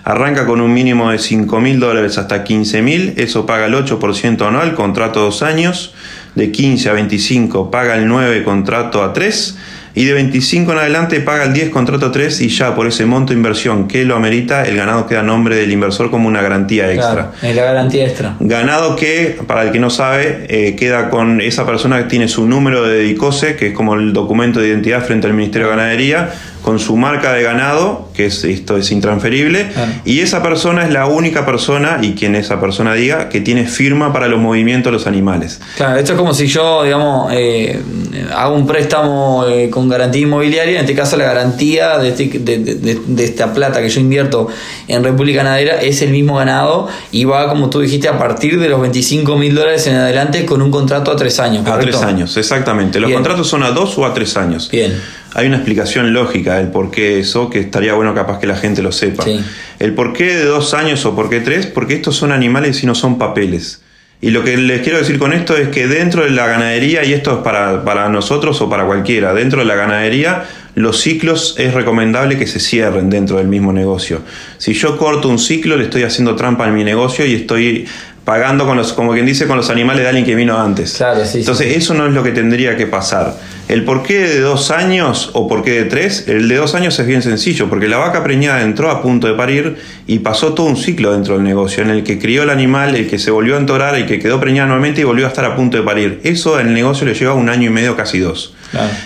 Arranca 0.06 0.46
con 0.46 0.62
un 0.62 0.74
mínimo 0.74 1.12
de 1.12 1.20
5 1.20 1.60
mil 1.60 1.80
dólares 1.80 2.18
hasta 2.18 2.46
15 2.46 2.82
mil, 2.82 3.14
eso 3.18 3.46
paga 3.46 3.66
el 3.66 3.74
8% 3.74 4.48
anual, 4.48 4.74
contrato 4.74 5.20
dos 5.20 5.44
años 5.44 5.94
de 6.36 6.52
15 6.52 6.90
a 6.90 6.94
25 6.94 7.72
paga 7.72 7.96
el 7.96 8.08
9 8.08 8.44
contrato 8.44 9.04
a 9.04 9.14
3 9.14 9.58
y 9.96 10.06
de 10.06 10.14
25 10.14 10.72
en 10.72 10.78
adelante 10.78 11.20
paga 11.20 11.46
el 11.46 11.54
10 11.54 11.72
contrato 11.72 12.06
a 12.06 12.12
3 12.12 12.42
y 12.42 12.50
ya 12.50 12.76
por 12.76 12.88
ese 12.88 13.06
monto 13.06 13.34
de 13.34 13.38
inversión 13.38 13.88
que 13.88 14.06
lo 14.06 14.16
amerita, 14.16 14.64
el 14.64 14.78
ganado 14.78 15.08
queda 15.08 15.22
a 15.22 15.24
nombre 15.24 15.56
del 15.56 15.72
inversor 15.72 16.12
como 16.12 16.28
una 16.28 16.42
garantía 16.42 16.92
extra. 16.92 17.32
es 17.42 17.56
la 17.56 17.64
garantía 17.64 18.06
extra. 18.06 18.36
Ganado 18.40 18.96
que, 18.96 19.40
para 19.48 19.64
el 19.64 19.72
que 19.72 19.80
no 19.80 19.90
sabe, 19.90 20.46
eh, 20.48 20.76
queda 20.76 21.10
con 21.10 21.42
esa 21.42 21.66
persona 21.66 21.98
que 21.98 22.04
tiene 22.06 22.28
su 22.28 22.48
número 22.48 22.84
de 22.88 23.02
DICOSE, 23.02 23.56
que 23.56 23.68
es 23.68 23.74
como 23.74 23.96
el 23.96 24.14
documento 24.14 24.60
de 24.60 24.68
identidad 24.68 25.04
frente 25.04 25.28
al 25.28 25.34
Ministerio 25.34 25.68
de 25.68 25.76
Ganadería, 25.76 26.30
con 26.62 26.80
su 26.80 26.96
marca 26.96 27.34
de 27.34 27.44
ganado, 27.44 28.09
que 28.20 28.26
es, 28.26 28.44
esto 28.44 28.76
es 28.76 28.92
intransferible, 28.92 29.68
y 30.04 30.20
esa 30.20 30.44
persona 30.44 30.84
es 30.84 30.92
la 30.92 31.06
única 31.06 31.46
persona, 31.46 32.00
y 32.02 32.16
quien 32.16 32.36
esa 32.36 32.60
persona 32.60 32.94
diga, 32.94 33.30
que 33.30 33.40
tiene 33.40 33.66
firma 33.66 34.12
para 34.12 34.28
los 34.28 34.42
movimientos 34.42 34.92
de 34.92 34.98
los 34.98 35.08
animales. 35.08 35.62
Claro, 35.78 35.98
esto 35.98 36.12
es 36.12 36.18
como 36.18 36.34
si 36.34 36.46
yo, 36.48 36.84
digamos, 36.84 37.32
eh, 37.32 37.80
hago 38.36 38.56
un 38.56 38.68
préstamo 38.68 39.46
eh, 39.48 39.70
con 39.70 39.88
garantía 39.88 40.24
inmobiliaria, 40.24 40.74
en 40.74 40.82
este 40.82 40.96
caso 40.96 41.16
la 41.16 41.24
garantía 41.24 41.98
de, 41.98 42.10
este, 42.10 42.26
de, 42.40 43.24
esta 43.24 43.54
plata 43.54 43.80
que 43.82 43.88
yo 43.88 44.02
invierto 44.02 44.50
en 44.90 45.02
República 45.02 45.38
Ganadera 45.38 45.80
es 45.80 46.02
el 46.02 46.10
mismo 46.10 46.36
ganado 46.36 46.90
y 47.14 47.24
va, 47.24 47.48
como 47.48 47.70
tú 47.70 47.80
dijiste, 47.80 48.10
a 48.10 48.18
partir 48.18 48.60
de 48.60 48.68
los 48.68 48.82
25 48.82 49.38
mil 49.38 49.56
dólares 49.56 49.88
en 49.88 49.96
adelante 49.96 50.46
con 50.46 50.62
un 50.62 50.72
contrato 50.72 51.10
a 51.10 51.16
tres 51.16 51.40
años. 51.40 51.66
A 51.66 51.80
tres 51.80 52.02
años, 52.02 52.36
exactamente. 52.36 53.00
Los 53.00 53.14
contratos 53.14 53.48
son 53.48 53.64
a 53.64 53.72
dos 53.72 53.98
o 53.98 54.06
a 54.06 54.14
tres 54.14 54.36
años. 54.36 54.70
Bien. 54.70 55.00
Hay 55.36 55.46
una 55.46 55.58
explicación 55.58 56.12
lógica 56.12 56.56
del 56.56 56.70
por 56.70 56.90
qué 56.90 57.20
eso, 57.20 57.50
que 57.50 57.60
estaría 57.60 57.94
bueno 57.94 58.09
capaz 58.14 58.40
que 58.40 58.48
la 58.48 58.56
gente 58.56 58.82
lo 58.82 58.92
sepa. 58.92 59.26
El 59.80 59.94
por 59.94 60.14
qué 60.14 60.36
de 60.36 60.46
dos 60.46 60.74
años 60.74 61.06
o 61.06 61.16
por 61.16 61.30
qué 61.30 61.40
tres, 61.40 61.66
porque 61.66 61.96
estos 61.96 62.16
son 62.16 62.32
animales 62.32 62.84
y 62.84 62.86
no 62.86 62.96
son 62.96 63.18
papeles. 63.18 63.82
Y 64.22 64.32
lo 64.32 64.44
que 64.44 64.58
les 64.58 64.82
quiero 64.82 64.98
decir 64.98 65.18
con 65.18 65.32
esto 65.32 65.56
es 65.56 65.70
que 65.70 65.88
dentro 65.88 66.24
de 66.24 66.30
la 66.32 66.46
ganadería, 66.46 67.06
y 67.06 67.14
esto 67.14 67.38
es 67.38 67.38
para, 67.38 67.86
para 67.86 68.10
nosotros 68.10 68.60
o 68.62 68.70
para 68.70 68.86
cualquiera, 68.86 69.34
dentro 69.34 69.60
de 69.60 69.66
la 69.66 69.76
ganadería 69.76 70.46
los 70.76 71.02
ciclos 71.02 71.56
es 71.58 71.74
recomendable 71.74 72.38
que 72.38 72.48
se 72.48 72.60
cierren 72.60 73.10
dentro 73.10 73.38
del 73.38 73.48
mismo 73.48 73.74
negocio. 73.74 74.22
Si 74.58 74.74
yo 74.74 74.98
corto 74.98 75.28
un 75.28 75.40
ciclo, 75.40 75.76
le 75.76 75.84
estoy 75.84 76.04
haciendo 76.04 76.36
trampa 76.36 76.68
en 76.68 76.76
mi 76.76 76.86
negocio 76.86 77.26
y 77.26 77.34
estoy 77.34 77.86
pagando 78.26 78.66
con 78.66 78.78
los, 78.78 78.94
como 78.94 79.14
quien 79.14 79.26
dice, 79.26 79.48
con 79.48 79.58
los 79.58 79.70
animales 79.70 80.04
de 80.04 80.10
alguien 80.10 80.26
que 80.26 80.36
vino 80.36 80.58
antes. 80.58 80.94
Claro, 80.94 81.26
sí, 81.26 81.40
Entonces, 81.40 81.78
eso 81.78 81.94
no 81.94 82.06
es 82.06 82.14
lo 82.14 82.24
que 82.24 82.32
tendría 82.32 82.78
que 82.78 82.86
pasar. 82.86 83.36
El 83.68 83.86
por 83.86 84.02
qué 84.02 84.20
de 84.20 84.40
dos 84.40 84.72
años 84.72 85.30
o 85.34 85.48
por 85.48 85.64
qué 85.64 85.72
de 85.72 85.84
tres, 85.86 86.26
el 86.28 86.48
de 86.48 86.56
dos 86.56 86.74
años 86.74 86.98
es 86.98 87.06
bien 87.06 87.22
sencillo, 87.22 87.70
porque 87.70 87.88
la 87.88 87.98
vaca 87.98 88.24
preñada 88.24 88.64
entró 88.64 88.90
a 88.90 89.02
punto 89.02 89.28
de 89.28 89.34
parir 89.34 89.78
y 90.08 90.20
pasó 90.20 90.54
todo 90.54 90.66
un 90.66 90.76
ciclo 90.76 91.12
dentro 91.12 91.36
del 91.36 91.44
negocio, 91.44 91.84
en 91.84 91.92
el 91.92 92.04
que 92.04 92.18
crió 92.18 92.44
el 92.44 92.50
animal, 92.50 92.96
el 92.96 93.08
que 93.08 93.20
se 93.20 93.30
volvió 93.30 93.56
a 93.56 93.60
entorar, 93.60 93.94
el 93.94 94.08
que 94.08 94.20
quedó 94.20 94.40
preñada 94.40 94.68
nuevamente 94.70 95.02
y 95.02 95.04
volvió 95.04 95.26
a 95.26 95.30
estar 95.30 95.46
a 95.46 95.56
punto 95.56 95.78
de 95.78 95.84
parir. 95.84 96.20
Eso 96.24 96.60
el 96.60 96.74
negocio 96.74 97.06
le 97.06 97.14
lleva 97.14 97.36
un 97.36 97.48
año 97.48 97.68
y 97.68 97.74
medio, 97.74 97.96
casi 97.96 98.18
dos. 98.18 98.56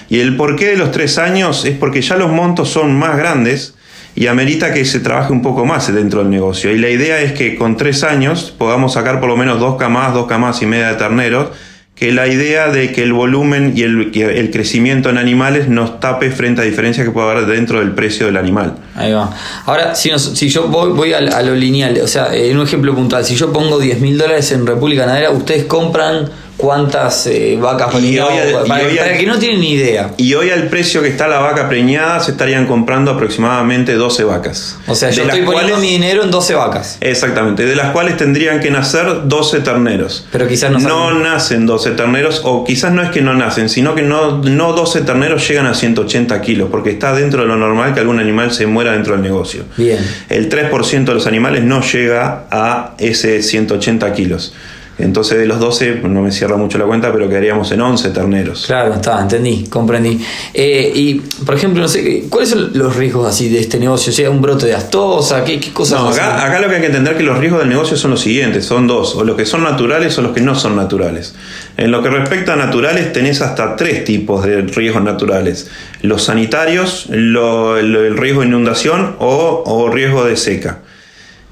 Y 0.09 0.19
el 0.19 0.37
porqué 0.37 0.67
de 0.67 0.77
los 0.77 0.91
tres 0.91 1.17
años 1.17 1.65
es 1.65 1.77
porque 1.77 2.01
ya 2.01 2.15
los 2.15 2.31
montos 2.31 2.69
son 2.69 2.97
más 2.97 3.17
grandes 3.17 3.75
y 4.15 4.27
amerita 4.27 4.73
que 4.73 4.85
se 4.85 4.99
trabaje 4.99 5.31
un 5.31 5.41
poco 5.41 5.65
más 5.65 5.93
dentro 5.93 6.19
del 6.19 6.29
negocio. 6.29 6.71
Y 6.71 6.77
la 6.77 6.89
idea 6.89 7.19
es 7.21 7.33
que 7.33 7.55
con 7.55 7.77
tres 7.77 8.03
años 8.03 8.53
podamos 8.57 8.93
sacar 8.93 9.19
por 9.19 9.29
lo 9.29 9.37
menos 9.37 9.59
dos 9.59 9.77
camas, 9.77 10.13
dos 10.13 10.27
camas 10.27 10.61
y 10.61 10.65
media 10.65 10.89
de 10.89 10.95
terneros 10.95 11.49
que 11.95 12.11
la 12.11 12.27
idea 12.27 12.69
de 12.69 12.91
que 12.91 13.03
el 13.03 13.13
volumen 13.13 13.73
y 13.75 13.83
el, 13.83 14.11
el, 14.15 14.51
crecimiento 14.51 15.09
en 15.09 15.19
animales 15.19 15.69
nos 15.69 15.99
tape 15.99 16.31
frente 16.31 16.61
a 16.61 16.63
diferencias 16.63 17.05
que 17.05 17.11
puede 17.11 17.29
haber 17.29 17.45
dentro 17.45 17.79
del 17.79 17.91
precio 17.91 18.25
del 18.25 18.37
animal. 18.37 18.75
Ahí 18.95 19.13
va. 19.13 19.31
Ahora, 19.65 19.93
si, 19.93 20.09
si 20.17 20.49
yo 20.49 20.67
voy, 20.69 20.91
voy 20.91 21.13
a, 21.13 21.21
lo 21.43 21.53
lineal, 21.53 21.99
o 22.03 22.07
sea, 22.07 22.33
en 22.33 22.57
un 22.57 22.65
ejemplo 22.65 22.95
puntual, 22.95 23.23
si 23.23 23.35
yo 23.35 23.53
pongo 23.53 23.79
10 23.79 24.01
mil 24.01 24.17
dólares 24.17 24.51
en 24.51 24.65
República 24.65 25.05
Ganadera, 25.05 25.29
ustedes 25.29 25.65
compran 25.65 26.29
cuántas 26.63 27.27
eh, 27.27 27.57
vacas 27.59 27.93
preñadas. 27.93 28.65
Para, 28.65 29.17
que 29.17 29.25
no 29.25 29.37
tienen 29.37 29.59
ni 29.59 29.73
idea. 29.73 30.11
Y 30.15 30.33
hoy 30.33 30.49
al 30.49 30.69
precio 30.69 31.01
que 31.01 31.09
está 31.09 31.27
la 31.27 31.39
vaca 31.39 31.67
preñada 31.67 32.21
se 32.21 32.31
estarían 32.31 32.67
comprando 32.67 33.11
aproximadamente 33.11 33.95
12 33.95 34.23
vacas. 34.23 34.77
O 34.87 34.95
sea, 34.95 35.09
yo 35.09 35.23
estoy 35.23 35.41
poniendo 35.41 35.77
mi 35.77 35.89
dinero 35.89 36.23
en 36.23 36.31
12 36.31 36.55
vacas. 36.55 36.97
Exactamente, 37.01 37.65
de 37.65 37.75
las 37.75 37.91
cuales 37.91 38.15
tendrían 38.15 38.61
que 38.61 38.71
nacer 38.71 39.27
12 39.27 39.59
terneros. 39.59 40.25
Pero 40.31 40.47
quizás 40.47 40.71
no 40.71 40.79
No 40.79 41.19
nacen 41.19 41.65
12 41.65 41.91
terneros, 41.91 42.39
o 42.45 42.63
quizás 42.63 42.93
no 42.93 43.03
es 43.03 43.09
que 43.09 43.21
no 43.21 43.33
nacen, 43.33 43.67
sino 43.67 43.93
que 43.93 44.03
no, 44.03 44.37
no 44.37 44.71
12 44.71 45.01
terneros 45.01 45.45
llegan 45.45 45.65
a 45.65 45.73
180 45.73 46.39
kilos, 46.39 46.69
porque 46.71 46.91
está 46.91 47.13
dentro 47.13 47.41
de 47.41 47.49
lo 47.49 47.57
normal 47.57 47.93
que 47.93 47.99
algún 47.99 48.21
animal 48.21 48.53
se 48.53 48.67
muera 48.67 48.93
dentro 48.93 49.15
del 49.15 49.21
negocio. 49.21 49.65
Bien. 49.75 49.99
El 50.29 50.47
3% 50.47 51.03
de 51.03 51.13
los 51.13 51.27
animales 51.27 51.65
no 51.65 51.81
llega 51.81 52.45
a 52.49 52.93
ese 52.99 53.41
180 53.41 54.13
kilos. 54.13 54.53
Entonces 54.99 55.39
de 55.39 55.47
los 55.47 55.59
12, 55.59 56.01
no 56.03 56.21
me 56.21 56.31
cierra 56.31 56.55
mucho 56.55 56.77
la 56.77 56.85
cuenta, 56.85 57.11
pero 57.11 57.27
quedaríamos 57.27 57.71
en 57.71 57.81
11 57.81 58.09
terneros. 58.11 58.65
Claro, 58.67 58.93
está, 58.93 59.19
entendí, 59.19 59.65
comprendí. 59.67 60.23
Eh, 60.53 60.91
y, 60.93 61.15
por 61.45 61.55
ejemplo, 61.55 61.81
no 61.81 61.87
sé, 61.87 62.25
¿cuáles 62.29 62.49
son 62.49 62.71
los 62.73 62.95
riesgos 62.95 63.27
así 63.27 63.49
de 63.49 63.59
este 63.59 63.79
negocio? 63.79 64.11
O 64.11 64.15
sea, 64.15 64.29
un 64.29 64.41
brote 64.41 64.67
de 64.67 64.75
astosa, 64.75 65.43
¿qué, 65.43 65.59
qué 65.59 65.73
cosas? 65.73 65.99
No, 65.99 66.09
acá, 66.09 66.45
acá, 66.45 66.59
lo 66.59 66.69
que 66.69 66.75
hay 66.75 66.81
que 66.81 66.87
entender 66.87 67.17
que 67.17 67.23
los 67.23 67.39
riesgos 67.39 67.61
del 67.61 67.69
negocio 67.69 67.97
son 67.97 68.11
los 68.11 68.21
siguientes, 68.21 68.65
son 68.65 68.85
dos, 68.85 69.15
o 69.15 69.23
los 69.23 69.35
que 69.35 69.47
son 69.47 69.63
naturales 69.63 70.15
o 70.19 70.21
los 70.21 70.31
que 70.31 70.41
no 70.41 70.53
son 70.53 70.75
naturales. 70.75 71.33
En 71.75 71.89
lo 71.89 72.03
que 72.03 72.09
respecta 72.09 72.53
a 72.53 72.55
naturales, 72.55 73.11
tenés 73.13 73.41
hasta 73.41 73.75
tres 73.75 74.03
tipos 74.03 74.45
de 74.45 74.61
riesgos 74.61 75.03
naturales. 75.03 75.71
Los 76.01 76.23
sanitarios, 76.23 77.07
el 77.09 78.15
riesgo 78.15 78.41
de 78.41 78.47
inundación 78.47 79.15
o, 79.17 79.63
o 79.65 79.89
riesgo 79.89 80.23
de 80.23 80.37
seca. 80.37 80.82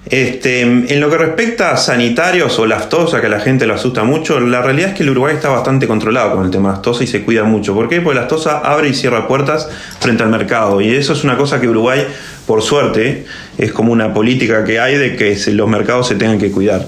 Este, 0.05 0.62
en 0.62 1.00
lo 1.00 1.10
que 1.12 1.17
respecta 1.17 1.72
a 1.72 1.77
sanitarios 1.77 2.58
o 2.58 2.65
laftosa, 2.65 3.22
que 3.22 3.27
a 3.27 3.29
la 3.29 3.39
gente 3.39 3.67
lo 3.67 3.75
asusta 3.75 4.03
mucho, 4.03 4.39
la 4.39 4.62
realidad 4.62 4.89
es 4.89 4.96
que 4.96 5.03
el 5.03 5.12
Uruguay 5.12 5.36
está 5.36 5.50
bastante 5.50 5.88
controlado 5.88 6.36
con 6.36 6.43
el 6.43 6.51
tema 6.51 6.70
de 6.70 6.75
laftosa 6.75 7.03
y 7.03 7.08
se 7.08 7.22
cuida 7.22 7.43
mucho. 7.43 7.75
¿Por 7.75 7.88
qué? 7.88 8.01
Porque 8.01 8.15
la 8.15 8.22
laftosa 8.22 8.60
abre 8.60 8.89
y 8.89 8.93
cierra 8.93 9.27
puertas 9.27 9.70
frente 10.00 10.24
al 10.24 10.29
mercado. 10.29 10.81
Y 10.81 10.93
eso 10.93 11.13
es 11.13 11.24
una 11.24 11.38
cosa 11.38 11.62
que 11.62 11.67
Uruguay, 11.67 12.05
por 12.48 12.63
suerte, 12.63 13.25
es 13.58 13.72
como 13.72 13.93
una 13.93 14.13
política 14.13 14.63
que 14.63 14.79
hay 14.79 14.98
de 14.98 15.15
que 15.15 15.38
los 15.51 15.70
mercados 15.70 16.08
se 16.08 16.15
tengan 16.15 16.39
que 16.39 16.51
cuidar. 16.51 16.88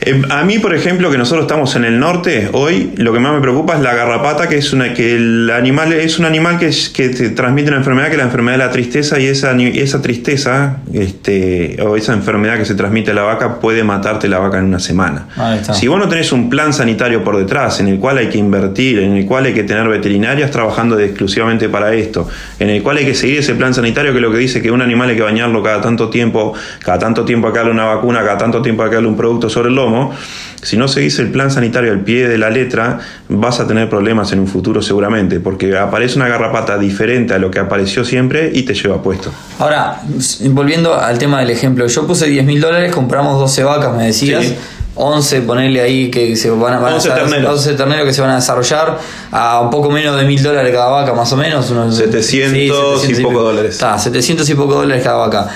Eh, 0.00 0.22
a 0.30 0.44
mí, 0.44 0.58
por 0.58 0.74
ejemplo, 0.74 1.10
que 1.10 1.18
nosotros 1.18 1.42
estamos 1.42 1.74
en 1.74 1.84
el 1.84 1.98
norte, 1.98 2.50
hoy 2.52 2.92
lo 2.96 3.12
que 3.12 3.18
más 3.18 3.32
me 3.32 3.40
preocupa 3.40 3.74
es 3.74 3.80
la 3.80 3.94
garrapata, 3.94 4.48
que 4.48 4.56
es 4.56 4.72
una 4.72 4.94
que 4.94 5.16
el 5.16 5.50
animal 5.50 5.92
es 5.92 6.20
un 6.20 6.24
animal 6.24 6.58
que, 6.58 6.70
que 6.94 7.08
te 7.08 7.30
transmite 7.30 7.68
una 7.68 7.78
enfermedad, 7.78 8.06
que 8.06 8.12
es 8.12 8.18
la 8.18 8.24
enfermedad 8.24 8.58
de 8.58 8.64
la 8.64 8.70
tristeza, 8.70 9.18
y 9.18 9.26
esa, 9.26 9.56
esa 9.60 10.00
tristeza, 10.00 10.76
este, 10.92 11.78
o 11.82 11.96
esa 11.96 12.12
enfermedad 12.12 12.58
que 12.58 12.64
se 12.64 12.76
transmite 12.76 13.10
a 13.10 13.14
la 13.14 13.22
vaca, 13.22 13.58
puede 13.58 13.82
matarte 13.82 14.28
la 14.28 14.38
vaca 14.38 14.58
en 14.58 14.66
una 14.66 14.78
semana. 14.78 15.26
Si 15.72 15.88
vos 15.88 15.98
no 15.98 16.08
tenés 16.08 16.30
un 16.30 16.48
plan 16.48 16.72
sanitario 16.72 17.24
por 17.24 17.36
detrás, 17.36 17.80
en 17.80 17.88
el 17.88 17.98
cual 17.98 18.18
hay 18.18 18.28
que 18.28 18.38
invertir, 18.38 19.00
en 19.00 19.16
el 19.16 19.26
cual 19.26 19.46
hay 19.46 19.54
que 19.54 19.64
tener 19.64 19.88
veterinarias 19.88 20.52
trabajando 20.52 20.98
exclusivamente 20.98 21.68
para 21.68 21.92
esto, 21.92 22.28
en 22.60 22.70
el 22.70 22.82
cual 22.84 22.98
hay 22.98 23.04
que 23.04 23.14
seguir 23.14 23.40
ese 23.40 23.56
plan 23.56 23.74
sanitario 23.74 24.12
que 24.12 24.20
lo 24.20 24.30
que 24.30 24.38
dice 24.38 24.62
que 24.62 24.70
un 24.70 24.80
animal 24.80 25.10
hay 25.10 25.16
que 25.16 25.22
bañarlo 25.22 25.60
cada 25.60 25.80
tanto 25.80 26.08
tiempo, 26.08 26.54
cada 26.84 27.00
tanto 27.00 27.24
tiempo 27.24 27.48
hay 27.48 27.52
que 27.52 27.58
darle 27.58 27.72
una 27.72 27.86
vacuna, 27.86 28.20
cada 28.20 28.38
tanto 28.38 28.62
tiempo 28.62 28.84
hay 28.84 28.90
que 28.90 28.94
darle 28.94 29.08
un 29.08 29.16
producto 29.16 29.48
sobre 29.48 29.68
el 29.68 29.74
lomo 29.74 29.87
si 30.62 30.76
no 30.76 30.88
seguís 30.88 31.18
el 31.18 31.30
plan 31.30 31.50
sanitario 31.50 31.92
al 31.92 32.00
pie 32.00 32.28
de 32.28 32.38
la 32.38 32.50
letra, 32.50 32.98
vas 33.28 33.60
a 33.60 33.66
tener 33.66 33.88
problemas 33.88 34.32
en 34.32 34.40
un 34.40 34.46
futuro 34.46 34.82
seguramente, 34.82 35.40
porque 35.40 35.76
aparece 35.76 36.16
una 36.16 36.28
garrapata 36.28 36.78
diferente 36.78 37.34
a 37.34 37.38
lo 37.38 37.50
que 37.50 37.58
apareció 37.58 38.04
siempre 38.04 38.50
y 38.52 38.62
te 38.62 38.74
lleva 38.74 39.02
puesto. 39.02 39.30
Ahora, 39.58 40.00
volviendo 40.50 40.94
al 40.94 41.18
tema 41.18 41.40
del 41.40 41.50
ejemplo, 41.50 41.86
yo 41.86 42.06
puse 42.06 42.26
10 42.26 42.44
mil 42.44 42.60
dólares, 42.60 42.92
compramos 42.92 43.38
12 43.38 43.64
vacas, 43.64 43.96
me 43.96 44.06
decías. 44.06 44.54
11, 45.00 45.42
ponerle 45.42 45.80
ahí 45.80 46.10
que 46.10 46.34
se 46.34 46.50
van 46.50 46.74
a, 46.74 46.80
11 46.80 47.10
terneros. 47.10 47.76
terneros 47.76 48.04
que 48.04 48.12
se 48.12 48.20
van 48.20 48.30
a 48.30 48.34
desarrollar 48.34 48.98
a 49.30 49.60
un 49.60 49.70
poco 49.70 49.92
menos 49.92 50.16
de 50.16 50.24
mil 50.24 50.42
dólares 50.42 50.74
cada 50.74 50.88
vaca, 50.88 51.14
más 51.14 51.32
o 51.32 51.36
menos. 51.36 51.70
Unos, 51.70 51.96
700, 51.96 53.08
y 53.08 53.22
poco 53.22 53.42
dólares. 53.42 53.74
Está, 53.74 53.96
700 53.96 54.50
y 54.50 54.54
poco 54.56 54.74
dólares 54.74 55.04
cada 55.04 55.18
vaca 55.18 55.48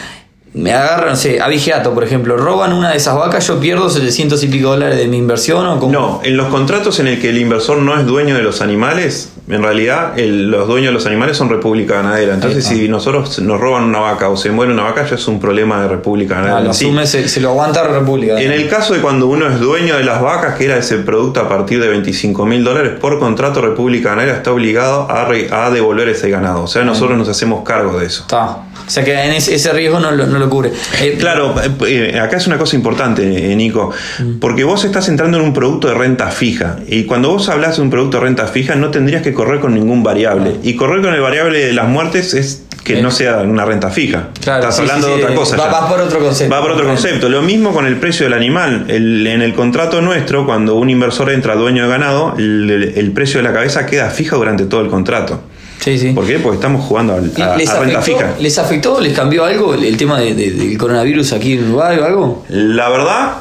me 0.55 0.73
agarran, 0.73 1.11
no 1.11 1.17
sé, 1.17 1.41
a 1.41 1.49
Vigiato, 1.49 1.95
por 1.95 2.05
ejemplo, 2.05 2.37
roban 2.37 2.73
una 2.73 2.91
de 2.91 2.99
esas 2.99 3.17
vacas, 3.17 3.47
yo 3.47 3.59
pierdo 3.59 3.89
700 3.89 4.43
y 4.45 4.49
pico 4.49 4.71
dólares 4.71 4.99
de 4.99 5.09
mi 5.09 5.17
inversión 5.17 5.67
o 5.67 5.91
No, 5.91 6.21
en 6.23 6.37
los 6.37 6.49
contratos 6.49 7.01
en 7.01 7.09
el 7.09 7.21
que 7.21 7.31
el 7.31 7.39
inversor 7.39 7.79
no 7.79 7.99
es 7.99 8.07
dueño 8.07 8.37
de 8.37 8.43
los 8.43 8.61
animales, 8.61 9.32
en 9.49 9.63
realidad 9.63 10.15
los 10.17 10.69
dueños 10.69 10.91
de 10.91 10.93
los 10.93 11.07
animales 11.07 11.37
son 11.37 11.49
República 11.49 11.95
Ganadera. 11.95 12.35
Entonces, 12.35 12.65
si 12.65 12.89
nosotros 12.89 13.41
nos 13.41 13.61
roban 13.61 13.85
una 13.85 13.99
vaca 13.99 14.29
o 14.29 14.37
se 14.37 14.51
muere 14.51 14.73
una 14.73 14.85
vaca, 14.85 15.07
ya 15.07 15.17
es 15.17 15.27
un 15.29 15.41
problema 15.41 15.83
de 15.83 15.89
República 15.89 16.37
Ganadera. 16.37 16.59
Ah, 16.59 16.63
lo 16.63 16.71
asume, 16.71 17.07
se, 17.07 17.41
lo 17.41 17.51
aguanta 17.51 17.87
República. 17.89 18.41
En 18.41 18.53
el 18.53 18.69
caso 18.69 18.95
de 18.95 19.01
cuando 19.01 19.27
uno 19.27 19.49
es 19.49 19.59
dueño 19.59 19.97
de 19.97 20.05
las 20.05 20.23
vacas, 20.23 20.57
que 20.57 20.67
era 20.67 20.77
ese 20.77 20.99
producto 20.99 21.41
a 21.41 21.49
partir 21.49 21.81
de 21.81 21.89
25 21.89 22.47
mil 22.47 22.63
dólares, 22.63 22.93
por 23.01 23.19
contrato 23.19 23.61
República 23.61 24.11
Ganadera 24.11 24.37
está 24.37 24.53
obligado 24.53 25.11
a, 25.11 25.29
a 25.29 25.71
devolver 25.71 26.09
ese 26.09 26.31
ganado. 26.31 26.63
O 26.63 26.69
sea, 26.69 26.85
nosotros 26.85 27.19
nos 27.19 27.29
hacemos 27.29 27.65
cargo 27.65 27.99
de 27.99 28.07
eso. 28.07 28.23
Está. 28.23 28.59
O 28.87 28.91
sea 28.91 29.05
que 29.05 29.13
en 29.13 29.33
ese, 29.33 29.73
riesgo 29.73 30.01
no 30.01 30.11
lo, 30.11 30.51
cubre. 30.51 30.73
Eh, 31.01 31.17
claro, 31.19 31.55
eh, 31.87 32.19
acá 32.21 32.37
es 32.37 32.47
una 32.47 32.59
cosa 32.59 32.77
importante, 32.77 33.53
eh, 33.53 33.57
Nico, 33.57 33.91
mm. 34.19 34.39
porque 34.39 34.65
vos 34.65 34.85
estás 34.85 35.09
entrando 35.09 35.39
en 35.39 35.45
un 35.45 35.53
producto 35.53 35.89
de 35.89 35.95
renta 35.95 36.31
fija 36.31 36.79
y 36.87 37.05
cuando 37.05 37.31
vos 37.31 37.49
hablas 37.49 37.77
de 37.77 37.83
un 37.83 37.91
producto 37.91 38.19
de 38.19 38.25
renta 38.25 38.47
fija 38.49 38.75
no 38.75 38.91
tendrías 38.91 39.23
que 39.23 39.32
correr 39.33 39.61
con 39.61 39.75
ningún 39.75 40.03
variable. 40.03 40.57
Y 40.63 40.75
correr 40.77 41.03
con 41.03 41.15
el 41.15 41.21
variable 41.21 41.67
de 41.67 41.73
las 41.73 41.89
muertes 41.89 42.35
es 42.35 42.63
que 42.85 43.01
no 43.01 43.11
sea 43.11 43.39
una 43.39 43.65
renta 43.65 43.91
fija. 43.91 44.31
Estás 44.35 44.79
hablando 44.79 45.09
de 45.09 45.15
otra 45.15 45.35
cosa. 45.35 45.57
Va, 45.57 45.89
por 45.89 46.01
otro 46.01 46.19
concepto. 46.19 46.55
Va 46.55 46.61
por 46.61 46.73
otro 46.73 46.87
concepto. 46.87 47.29
Lo 47.29 47.43
mismo 47.43 47.73
con 47.73 47.87
el 47.87 47.97
precio 47.97 48.25
del 48.27 48.35
animal. 48.35 48.87
en 48.89 49.43
el 49.43 49.55
contrato 49.55 50.01
nuestro, 50.01 50.47
cuando 50.47 50.77
un 50.77 50.91
inversor 50.91 51.31
entra 51.31 51.55
dueño 51.55 51.85
de 51.85 51.89
ganado, 51.89 52.35
el 52.37 53.13
precio 53.15 53.39
de 53.39 53.45
la 53.45 53.53
cabeza 53.53 53.87
queda 53.87 54.11
fija 54.11 54.37
durante 54.37 54.65
todo 54.65 54.81
el 54.81 54.89
contrato. 54.89 55.43
Sí, 55.83 55.99
sí. 55.99 56.13
¿Por 56.13 56.25
qué? 56.25 56.39
Porque 56.39 56.57
estamos 56.57 56.85
jugando 56.85 57.15
a, 57.15 57.21
¿Les 57.57 57.77
renta 57.77 58.03
fija. 58.03 58.35
¿Les 58.39 58.57
afectó? 58.57 59.01
¿Les 59.01 59.15
cambió 59.15 59.45
algo 59.45 59.75
el, 59.75 59.97
tema 59.97 60.21
del 60.21 60.79
coronavirus 60.79 61.33
aquí 61.33 61.55
en 61.55 61.65
Uruguay 61.65 61.99
o 61.99 62.05
algo? 62.05 62.45
La 62.49 62.89
verdad, 62.89 63.39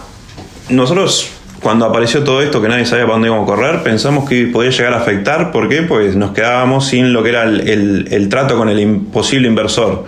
nosotros 0.70 1.30
cuando 1.62 1.86
apareció 1.86 2.24
todo 2.24 2.42
esto 2.42 2.62
que 2.62 2.68
nadie 2.68 2.86
sabía 2.86 3.04
para 3.04 3.14
dónde 3.14 3.28
íbamos 3.28 3.48
a 3.48 3.56
correr, 3.56 3.84
pensamos 3.84 4.28
que 4.28 4.48
podía 4.48 4.72
llegar 4.72 4.94
a 4.94 4.98
afectar. 4.98 5.52
¿Por 5.52 5.70
qué? 5.70 5.84
Pues 5.84 6.16
nos 6.16 6.32
quedábamos 6.32 6.88
sin 6.88 7.14
lo 7.14 7.22
que 7.22 7.30
era 7.30 7.44
el, 7.44 8.28
trato 8.30 8.58
con 8.58 8.68
el 8.68 9.00
posible 9.14 9.48
inversor. 9.48 10.06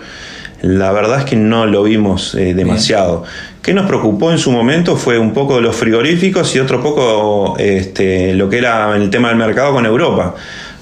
La 0.62 0.90
verdad 0.92 1.20
es 1.20 1.24
que 1.26 1.36
no 1.36 1.66
lo 1.66 1.84
vimos 1.84 2.34
eh, 2.34 2.54
demasiado. 2.54 3.22
¿Qué 3.62 3.72
nos 3.72 3.86
preocupó 3.86 4.32
en 4.32 4.38
su 4.38 4.50
momento? 4.50 4.96
Fue 4.96 5.18
un 5.18 5.32
poco 5.32 5.56
de 5.56 5.62
los 5.62 5.76
frigoríficos 5.76 6.54
y 6.56 6.58
otro 6.58 6.82
poco 6.82 7.56
este, 7.58 8.34
lo 8.34 8.48
que 8.48 8.58
era 8.58 8.96
el 8.96 9.10
tema 9.10 9.28
del 9.28 9.36
mercado 9.36 9.72
con 9.74 9.86
Europa. 9.86 10.34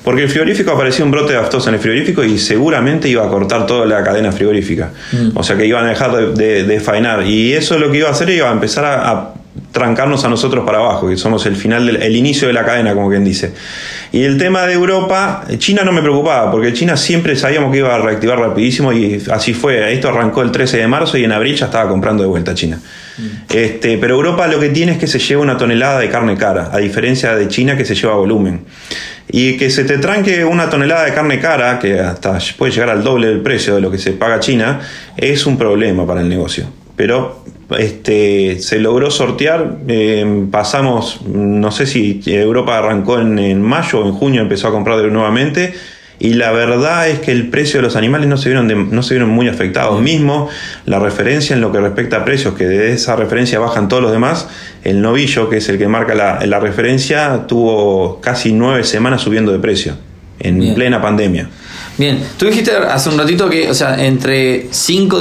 Porque 0.03 0.23
el 0.23 0.29
frigorífico 0.29 0.71
aparecía 0.73 1.05
un 1.05 1.11
brote 1.11 1.35
de 1.35 1.39
aftosa 1.39 1.69
en 1.69 1.75
el 1.75 1.81
frigorífico 1.81 2.25
y 2.25 2.39
seguramente 2.39 3.09
iba 3.09 3.25
a 3.25 3.29
cortar 3.29 3.67
toda 3.67 3.85
la 3.85 4.03
cadena 4.03 4.33
frigorífica. 4.33 4.91
Mm. 5.13 5.37
O 5.37 5.43
sea 5.43 5.57
que 5.57 5.67
iban 5.67 5.85
a 5.85 5.91
dejar 5.91 6.35
de, 6.35 6.65
de, 6.65 6.81
faenar. 6.81 7.27
Y 7.27 7.53
eso 7.53 7.79
lo 7.79 7.91
que 7.91 7.99
iba 7.99 8.09
a 8.09 8.13
hacer 8.13 8.31
iba 8.31 8.49
a 8.49 8.53
empezar 8.53 8.85
a 8.85 9.35
trancarnos 9.73 10.25
a 10.25 10.29
nosotros 10.29 10.65
para 10.65 10.79
abajo, 10.79 11.09
que 11.09 11.17
somos 11.17 11.45
el 11.47 11.57
final 11.57 11.87
del 11.87 12.03
el 12.03 12.15
inicio 12.15 12.47
de 12.47 12.55
la 12.55 12.65
cadena, 12.65 12.95
como 12.95 13.09
quien 13.09 13.25
dice. 13.25 13.53
Y 14.13 14.23
el 14.23 14.37
tema 14.37 14.67
de 14.67 14.75
Europa, 14.75 15.45
China 15.57 15.83
no 15.83 15.93
me 15.93 16.03
preocupaba, 16.03 16.51
porque 16.51 16.73
China 16.75 16.97
siempre 16.97 17.35
sabíamos 17.37 17.73
que 17.73 17.79
iba 17.79 17.95
a 17.95 17.99
reactivar 17.99 18.39
rapidísimo 18.39 18.93
y 18.93 19.23
así 19.31 19.55
fue. 19.55 19.93
Esto 19.93 20.11
arrancó 20.11 20.43
el 20.43 20.53
13 20.53 20.77
de 20.77 20.87
marzo 20.87 21.17
y 21.17 21.25
en 21.25 21.33
abril 21.33 21.57
ya 21.57 21.67
estaba 21.67 21.89
comprando 21.89 22.23
de 22.23 22.29
vuelta 22.29 22.55
China. 22.55 22.79
Mm. 23.17 23.23
Este, 23.49 23.97
pero 23.97 24.15
Europa 24.15 24.47
lo 24.47 24.61
que 24.61 24.69
tiene 24.69 24.93
es 24.93 24.99
que 24.99 25.07
se 25.07 25.19
lleva 25.19 25.41
una 25.41 25.57
tonelada 25.57 25.99
de 25.99 26.11
carne 26.11 26.37
cara, 26.37 26.71
a 26.73 26.79
diferencia 26.79 27.35
de 27.35 27.49
China 27.49 27.77
que 27.77 27.87
se 27.87 27.95
lleva 27.95 28.15
volumen. 28.15 28.65
Y 29.35 29.57
que 29.57 29.71
se 29.71 29.85
te 29.85 29.97
tranque 29.97 30.45
una 30.45 30.69
tonelada 30.69 31.05
de 31.05 31.15
carne 31.15 31.41
cara, 31.41 31.79
que 31.79 31.99
hasta 31.99 32.39
puede 32.59 32.73
llegar 32.73 32.91
al 32.91 33.03
doble 33.03 33.29
del 33.29 33.41
precio 33.41 33.75
de 33.75 33.81
lo 33.81 33.91
que 33.91 33.97
se 33.97 34.13
paga 34.13 34.39
China, 34.41 34.81
es 35.17 35.47
un 35.47 35.57
problema 35.57 36.07
para 36.07 36.21
el 36.21 36.29
negocio. 36.29 36.82
Pero 36.97 37.43
este, 37.79 38.61
se 38.61 38.79
logró 38.79 39.11
sortear. 39.11 39.79
Eh, 39.89 40.47
pasamos, 40.51 41.23
no 41.27 41.71
sé 41.71 41.87
si 41.87 42.21
Europa 42.27 42.79
arrancó 42.79 43.21
en, 43.21 43.63
mayo 43.63 44.01
o 44.01 44.07
en 44.07 44.13
junio, 44.13 44.43
empezó 44.43 44.69
a 44.69 44.71
comprar 44.71 44.99
nuevamente. 45.11 45.75
Y 46.19 46.35
la 46.35 46.53
verdad 46.53 47.09
es 47.09 47.19
que 47.19 47.33
el 47.33 47.49
precio 47.49 47.81
de 47.81 47.83
los 47.83 47.97
animales 47.97 48.29
no 48.29 48.37
se 48.37 48.49
vieron, 48.49 48.95
no 48.95 49.03
se 49.03 49.15
vieron 49.15 49.31
muy 49.31 49.49
afectados. 49.49 50.01
Mismo 50.01 50.49
la 50.87 51.01
referencia 51.01 51.55
en 51.55 51.61
lo 51.61 51.73
que 51.73 51.81
respecta 51.81 52.19
a 52.19 52.25
precios, 52.25 52.55
que 52.55 52.65
de 52.65 52.93
esa 52.93 53.17
referencia 53.17 53.59
bajan 53.59 53.89
todos 53.89 54.03
los 54.03 54.13
demás, 54.13 54.49
el 54.85 55.03
novillo, 55.03 55.49
que 55.49 55.57
es 55.57 55.69
el 55.69 55.79
que 55.79 55.89
marca 55.89 56.15
la, 56.15 56.47
la 56.47 56.61
referencia, 56.61 57.47
tuvo 57.49 58.21
casi 58.21 58.53
nueve 58.53 58.85
semanas 58.85 59.23
subiendo 59.23 59.51
de 59.51 59.59
precio 59.59 59.97
en 60.39 60.75
plena 60.75 61.01
pandemia. 61.01 61.49
Bien, 61.99 62.23
tú 62.39 62.47
dijiste 62.47 62.73
hace 62.73 63.09
un 63.11 63.19
ratito 63.19 63.51
que, 63.51 63.71
o 63.71 63.75
sea, 63.75 64.03
entre 64.03 64.69
5 64.71 65.21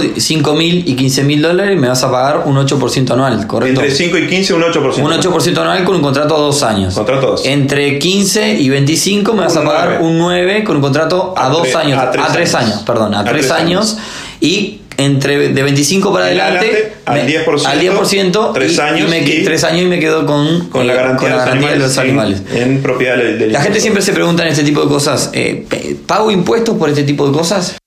mil 0.55 0.87
y 0.87 0.95
15 0.95 1.23
mil 1.23 1.41
dólares 1.41 1.79
me 1.79 1.87
vas 1.87 2.01
a 2.03 2.11
pagar 2.11 2.43
un 2.45 2.55
8% 2.55 3.11
anual, 3.11 3.45
¿correcto? 3.45 3.81
Entre 3.81 3.95
5 3.95 4.17
y 4.17 4.27
15, 4.27 4.53
un 4.53 4.61
8%. 4.63 5.03
Un 5.03 5.11
8% 5.11 5.57
anual 5.57 5.83
con 5.83 5.95
un 5.97 6.01
contrato 6.01 6.35
a 6.35 6.39
dos 6.39 6.63
años. 6.63 6.93
Contrato 6.93 7.27
a 7.27 7.31
dos. 7.31 7.45
Entre 7.45 7.99
15 7.99 8.59
y 8.59 8.69
25 8.69 9.33
me 9.33 9.41
vas 9.41 9.57
a 9.57 9.63
pagar 9.63 10.01
un 10.01 10.17
9 10.17 10.63
con 10.63 10.77
un 10.77 10.81
contrato 10.81 11.33
a, 11.35 11.49
dos 11.49 11.75
años. 11.75 11.99
A 11.99 12.09
tres, 12.09 12.55
años. 12.55 12.83
perdón, 12.85 13.15
a, 13.15 13.23
tres, 13.23 13.51
años. 13.51 13.97
Y 14.41 14.81
entre 14.97 15.49
de 15.49 15.63
25 15.63 16.11
para 16.11 16.25
adelante, 16.25 16.93
al 17.05 17.27
10%, 17.27 17.65
al 17.65 17.81
10% 17.81 18.53
3 18.53 18.79
años, 18.79 19.07
y 19.07 19.09
me, 19.09 19.19
y, 19.19 19.43
tres 19.43 19.63
años 19.63 19.83
y 19.83 19.85
me 19.85 19.99
quedo 19.99 20.25
con, 20.25 20.69
con 20.69 20.85
la 20.85 20.93
garantía, 20.93 21.71
de, 21.71 21.77
los 21.77 21.97
animales, 21.97 22.41
En, 22.53 22.81
propiedad 22.81 23.17
del, 23.17 23.51
La 23.51 23.61
gente 23.61 23.79
siempre 23.79 24.01
se 24.01 24.13
pregunta 24.13 24.43
en 24.43 24.49
este 24.49 24.63
tipo 24.63 24.81
de 24.81 24.87
cosas, 24.87 25.29
eh, 25.33 25.65
¿pago 26.05 26.29
impuestos 26.31 26.77
por 26.77 26.89
este 26.89 27.03
tipo 27.03 27.27
de 27.27 27.33
cosas? 27.33 27.77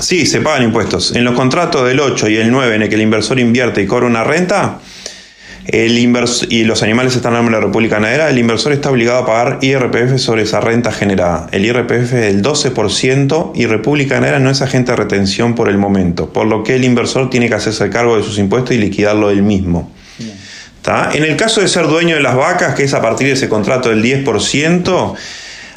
Sí, 0.00 0.24
se 0.26 0.40
pagan 0.40 0.62
impuestos. 0.62 1.14
En 1.14 1.24
los 1.24 1.34
contratos 1.34 1.86
del 1.86 2.00
8 2.00 2.28
y 2.28 2.36
el 2.36 2.50
9 2.50 2.76
en 2.76 2.82
el 2.82 2.88
que 2.88 2.94
el 2.94 3.02
inversor 3.02 3.38
invierte 3.38 3.82
y 3.82 3.86
cobra 3.86 4.06
una 4.06 4.24
renta, 4.24 4.80
el 5.66 5.98
y 5.98 6.64
los 6.64 6.82
animales 6.82 7.14
están 7.14 7.34
en 7.36 7.52
la 7.52 7.60
República 7.60 7.96
Ganadera, 7.96 8.28
el 8.28 8.38
inversor 8.38 8.72
está 8.72 8.90
obligado 8.90 9.18
a 9.18 9.26
pagar 9.26 9.58
IRPF 9.62 10.18
sobre 10.18 10.42
esa 10.42 10.60
renta 10.60 10.90
generada. 10.92 11.48
El 11.52 11.64
IRPF 11.64 11.92
es 11.92 12.10
del 12.10 12.42
12% 12.42 13.52
y 13.54 13.66
República 13.66 14.16
Ganadera 14.16 14.40
no 14.40 14.50
es 14.50 14.60
agente 14.62 14.92
de 14.92 14.96
retención 14.96 15.54
por 15.54 15.68
el 15.68 15.78
momento, 15.78 16.32
por 16.32 16.46
lo 16.46 16.64
que 16.64 16.76
el 16.76 16.84
inversor 16.84 17.30
tiene 17.30 17.48
que 17.48 17.54
hacerse 17.54 17.88
cargo 17.90 18.16
de 18.16 18.22
sus 18.22 18.38
impuestos 18.38 18.74
y 18.74 18.78
liquidarlo 18.78 19.30
él 19.30 19.42
mismo. 19.42 19.90
En 21.12 21.22
el 21.22 21.36
caso 21.36 21.60
de 21.60 21.68
ser 21.68 21.86
dueño 21.86 22.16
de 22.16 22.22
las 22.22 22.34
vacas, 22.34 22.74
que 22.74 22.82
es 22.82 22.92
a 22.92 23.00
partir 23.00 23.28
de 23.28 23.34
ese 23.34 23.48
contrato 23.48 23.88
del 23.88 24.02
10%, 24.02 25.14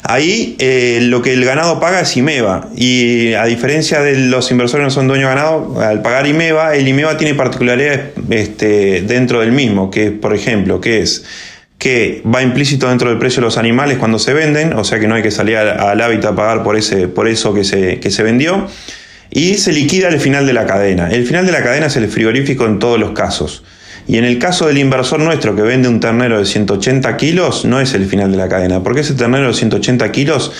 Ahí 0.08 0.54
eh, 0.60 1.00
lo 1.02 1.20
que 1.20 1.32
el 1.32 1.44
ganado 1.44 1.80
paga 1.80 2.00
es 2.00 2.16
IMEVA 2.16 2.68
y 2.76 3.34
a 3.34 3.44
diferencia 3.44 4.00
de 4.02 4.16
los 4.16 4.52
inversores 4.52 4.82
que 4.82 4.84
no 4.84 4.90
son 4.90 5.08
dueños 5.08 5.28
de 5.28 5.34
ganado, 5.34 5.80
al 5.80 6.00
pagar 6.00 6.28
IMEVA, 6.28 6.76
el 6.76 6.86
IMEVA 6.86 7.16
tiene 7.16 7.34
particularidades 7.34 8.12
este, 8.30 9.02
dentro 9.02 9.40
del 9.40 9.50
mismo, 9.50 9.90
que 9.90 10.12
por 10.12 10.32
ejemplo, 10.32 10.80
que 10.80 11.00
es 11.00 11.24
que 11.78 12.22
va 12.24 12.42
implícito 12.42 12.88
dentro 12.88 13.10
del 13.10 13.18
precio 13.18 13.40
de 13.40 13.46
los 13.46 13.58
animales 13.58 13.98
cuando 13.98 14.20
se 14.20 14.32
venden, 14.32 14.74
o 14.74 14.84
sea 14.84 15.00
que 15.00 15.08
no 15.08 15.16
hay 15.16 15.22
que 15.22 15.32
salir 15.32 15.56
al, 15.56 16.00
hábitat 16.00 16.32
a 16.32 16.36
pagar 16.36 16.62
por, 16.62 16.76
ese, 16.76 17.08
por 17.08 17.26
eso 17.26 17.52
que 17.52 17.64
se, 17.64 17.98
que 17.98 18.10
se 18.12 18.22
vendió, 18.22 18.68
y 19.30 19.54
se 19.54 19.72
liquida 19.72 20.06
al 20.06 20.20
final 20.20 20.46
de 20.46 20.52
la 20.52 20.66
cadena. 20.66 21.10
El 21.10 21.26
final 21.26 21.46
de 21.46 21.52
la 21.52 21.62
cadena 21.64 21.86
es 21.86 21.96
el 21.96 22.08
frigorífico 22.08 22.64
en 22.64 22.78
todos 22.78 22.98
los 22.98 23.10
casos. 23.10 23.64
Y 24.08 24.18
en 24.18 24.24
el 24.24 24.38
caso 24.38 24.66
del 24.66 24.78
inversor 24.78 25.20
nuestro 25.20 25.56
que 25.56 25.62
vende 25.62 25.88
un 25.88 25.98
ternero 25.98 26.38
de 26.38 26.46
180 26.46 27.16
kilos, 27.16 27.64
no 27.64 27.80
es 27.80 27.92
el 27.94 28.06
final 28.06 28.30
de 28.30 28.36
la 28.36 28.48
cadena, 28.48 28.82
porque 28.82 29.00
ese 29.00 29.14
ternero 29.14 29.48
de 29.48 29.54
180 29.54 30.12
kilos 30.12 30.52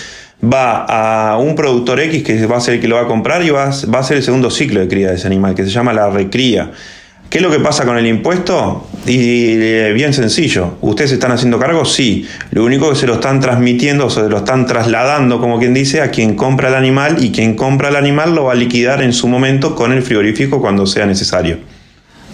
va 0.43 0.85
a 1.31 1.39
un 1.39 1.55
productor 1.55 2.01
X 2.01 2.23
que 2.23 2.47
va 2.47 2.57
a 2.57 2.61
ser 2.61 2.75
el 2.75 2.81
que 2.81 2.89
lo 2.89 2.97
va 2.97 3.03
a 3.03 3.07
comprar 3.07 3.45
y 3.45 3.51
va 3.51 3.69
a, 3.69 4.03
ser 4.03 4.17
el 4.17 4.23
segundo 4.23 4.51
ciclo 4.51 4.81
de 4.81 4.89
cría 4.89 5.09
de 5.09 5.15
ese 5.15 5.27
animal, 5.27 5.55
que 5.55 5.65
se 5.65 5.71
llama 5.71 5.93
la 5.93 6.11
recría. 6.11 6.73
¿Qué 7.31 7.39
es 7.39 7.43
lo 7.43 7.51
que 7.51 7.59
pasa 7.59 7.85
con 7.85 7.99
el 7.99 8.07
impuesto? 8.07 8.89
Y 9.05 9.55
eh, 9.55 9.93
bien 9.93 10.13
sencillo, 10.13 10.79
¿ustedes 10.81 11.13
están 11.13 11.33
haciendo 11.33 11.59
cargo? 11.59 11.85
Sí. 11.85 12.27
Lo 12.53 12.65
único 12.65 12.91
que 12.91 12.97
se 12.97 13.07
lo 13.07 13.15
están 13.15 13.41
transmitiendo, 13.41 14.07
o 14.07 14.11
se 14.11 14.29
lo 14.29 14.39
están 14.39 14.67
trasladando, 14.67 15.41
como 15.41 15.59
quien 15.59 15.75
dice, 15.75 16.03
a 16.03 16.11
quien 16.11 16.37
compra 16.37 16.69
el 16.69 16.75
animal 16.77 17.23
y 17.23 17.31
quien 17.31 17.55
compra 17.55 17.89
el 17.89 17.97
animal 17.97 18.35
lo 18.35 18.45
va 18.45 18.53
a 18.53 18.57
liquidar 18.57 19.03
en 19.03 19.13
su 19.13 19.27
momento 19.27 19.75
con 19.75 19.93
el 19.93 20.03
frigorífico 20.03 20.61
cuando 20.61 20.87
sea 20.87 21.07
necesario. 21.07 21.59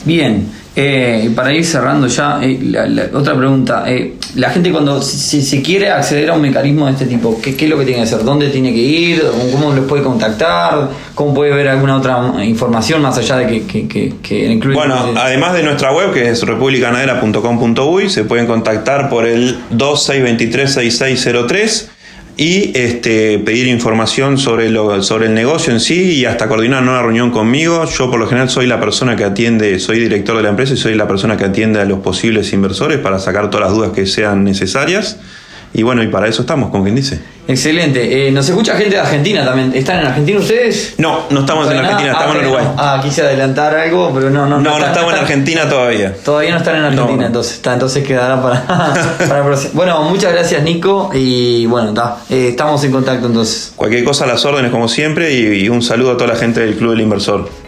Bien, 0.04 0.46
eh, 0.74 1.30
para 1.34 1.52
ir 1.52 1.66
cerrando 1.66 2.06
ya, 2.06 2.40
eh, 2.42 2.58
la, 2.62 3.10
otra 3.12 3.36
pregunta. 3.36 3.84
Eh, 3.86 4.14
la 4.36 4.48
gente 4.50 4.72
cuando 4.72 5.02
si, 5.02 5.42
se 5.42 5.60
quiere 5.60 5.90
acceder 5.90 6.30
a 6.30 6.32
un 6.32 6.40
mecanismo 6.40 6.86
de 6.86 6.92
este 6.92 7.04
tipo, 7.04 7.38
¿qué, 7.42 7.50
es 7.50 7.68
lo 7.68 7.76
que 7.78 7.84
tiene 7.84 8.00
que 8.00 8.04
hacer? 8.04 8.24
¿Dónde 8.24 8.48
tiene 8.48 8.72
que 8.72 8.78
ir? 8.78 9.22
¿Cómo 9.52 9.74
los 9.74 9.84
puede 9.84 10.02
contactar? 10.02 10.88
¿Cómo 11.14 11.34
puede 11.34 11.52
ver 11.52 11.68
alguna 11.68 11.96
otra 11.96 12.42
información 12.42 13.02
más 13.02 13.18
allá 13.18 13.36
de 13.36 13.66
que, 13.66 13.86
que, 13.86 14.14
que, 14.22 14.46
incluye? 14.46 14.74
Bueno, 14.74 15.12
además 15.16 15.52
de 15.52 15.62
nuestra 15.62 15.92
web 15.92 16.14
que 16.14 16.30
es 16.30 16.42
republicanadera.com.uy, 16.42 18.08
se 18.08 18.24
pueden 18.24 18.46
contactar 18.46 19.10
por 19.10 19.26
el 19.26 19.58
26236603 19.72 21.90
y 22.36 22.76
este, 22.76 23.38
pedir 23.38 23.66
información 23.66 24.38
sobre, 24.38 24.70
lo, 24.70 25.02
sobre 25.02 25.26
el 25.26 25.34
negocio 25.34 25.72
en 25.72 25.80
sí 25.80 26.12
y 26.12 26.24
hasta 26.24 26.48
coordinar 26.48 26.82
una 26.82 27.02
reunión 27.02 27.30
conmigo. 27.30 27.84
Yo 27.84 28.10
por 28.10 28.18
lo 28.18 28.26
general 28.26 28.48
soy 28.48 28.66
la 28.66 28.80
persona 28.80 29.16
que 29.16 29.24
atiende, 29.24 29.78
soy 29.78 30.00
director 30.00 30.36
de 30.36 30.42
la 30.42 30.48
empresa 30.48 30.74
y 30.74 30.76
soy 30.76 30.94
la 30.94 31.06
persona 31.06 31.36
que 31.36 31.44
atiende 31.44 31.80
a 31.80 31.84
los 31.84 32.00
posibles 32.00 32.52
inversores 32.52 32.98
para 32.98 33.18
sacar 33.18 33.50
todas 33.50 33.66
las 33.66 33.76
dudas 33.76 33.92
que 33.92 34.06
sean 34.06 34.44
necesarias. 34.44 35.18
Y 35.74 35.82
bueno, 35.82 36.02
y 36.02 36.08
para 36.08 36.28
eso 36.28 36.42
estamos, 36.42 36.70
como 36.70 36.84
quien 36.84 36.96
dice. 36.96 37.20
Excelente. 37.48 38.28
Eh, 38.28 38.30
nos 38.30 38.48
escucha 38.48 38.76
gente 38.76 38.94
de 38.94 39.00
Argentina 39.00 39.44
también. 39.44 39.72
¿Están 39.74 40.00
en 40.00 40.06
Argentina 40.06 40.38
ustedes? 40.38 40.94
No, 40.98 41.24
no 41.30 41.40
estamos 41.40 41.70
en 41.70 41.78
Argentina, 41.78 42.12
estamos 42.12 42.36
en 42.36 42.40
ah, 42.40 42.44
Uruguay. 42.44 42.64
Ah, 42.76 43.00
quise 43.02 43.22
adelantar 43.22 43.74
algo, 43.74 44.12
pero 44.14 44.30
no, 44.30 44.46
no. 44.46 44.60
No, 44.60 44.78
no, 44.78 44.86
estamos 44.86 45.12
en 45.14 45.18
Argentina 45.18 45.68
todavía. 45.68 46.14
Todavía 46.24 46.52
no 46.52 46.58
están 46.58 46.76
en 46.76 46.84
Argentina, 46.84 47.26
entonces 47.26 47.54
está, 47.54 47.72
entonces 47.72 48.04
quedará 48.06 48.40
para, 48.40 48.64
para 49.28 49.42
Bueno, 49.72 50.02
muchas 50.04 50.32
gracias 50.32 50.62
Nico 50.62 51.10
y 51.14 51.66
bueno, 51.66 51.88
está, 51.88 52.18
eh, 52.30 52.48
estamos 52.50 52.84
en 52.84 52.92
contacto 52.92 53.26
entonces. 53.26 53.72
Cualquier 53.74 54.04
cosa 54.04 54.24
a 54.24 54.28
las 54.28 54.44
órdenes 54.44 54.70
como 54.70 54.88
siempre 54.88 55.32
y 55.34 55.68
un 55.68 55.82
saludo 55.82 56.12
a 56.12 56.16
toda 56.16 56.28
la 56.28 56.36
gente 56.36 56.60
del 56.60 56.76
Club 56.76 56.92
del 56.92 57.00
Inversor. 57.00 57.61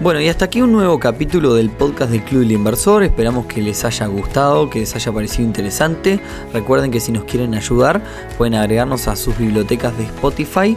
Bueno, 0.00 0.18
y 0.18 0.28
hasta 0.28 0.46
aquí 0.46 0.62
un 0.62 0.72
nuevo 0.72 0.98
capítulo 0.98 1.52
del 1.52 1.68
podcast 1.68 2.10
del 2.10 2.22
Club 2.22 2.40
del 2.40 2.52
Inversor. 2.52 3.02
Esperamos 3.02 3.44
que 3.44 3.60
les 3.60 3.84
haya 3.84 4.06
gustado, 4.06 4.70
que 4.70 4.80
les 4.80 4.96
haya 4.96 5.12
parecido 5.12 5.44
interesante. 5.44 6.18
Recuerden 6.54 6.90
que 6.90 7.00
si 7.00 7.12
nos 7.12 7.24
quieren 7.24 7.54
ayudar, 7.54 8.02
pueden 8.38 8.54
agregarnos 8.54 9.08
a 9.08 9.16
sus 9.16 9.36
bibliotecas 9.36 9.94
de 9.98 10.04
Spotify, 10.04 10.74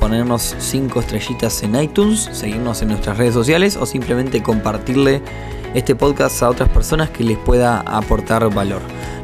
ponernos 0.00 0.56
5 0.58 1.00
estrellitas 1.00 1.62
en 1.62 1.74
iTunes, 1.74 2.30
seguirnos 2.32 2.80
en 2.80 2.88
nuestras 2.88 3.18
redes 3.18 3.34
sociales 3.34 3.76
o 3.76 3.84
simplemente 3.84 4.42
compartirle 4.42 5.20
este 5.74 5.94
podcast 5.94 6.42
a 6.42 6.48
otras 6.48 6.70
personas 6.70 7.10
que 7.10 7.24
les 7.24 7.36
pueda 7.36 7.80
aportar 7.80 8.48
valor. 8.54 8.80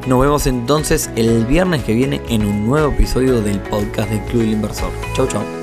Nos 0.06 0.20
vemos 0.20 0.46
entonces 0.46 1.08
el 1.16 1.46
viernes 1.46 1.84
que 1.84 1.94
viene 1.94 2.20
en 2.28 2.44
un 2.44 2.66
nuevo 2.66 2.92
episodio 2.92 3.40
del 3.40 3.60
podcast 3.60 4.10
del 4.10 4.20
Club 4.24 4.42
del 4.42 4.52
Inversor. 4.52 4.90
Chau, 5.14 5.26
chau. 5.26 5.57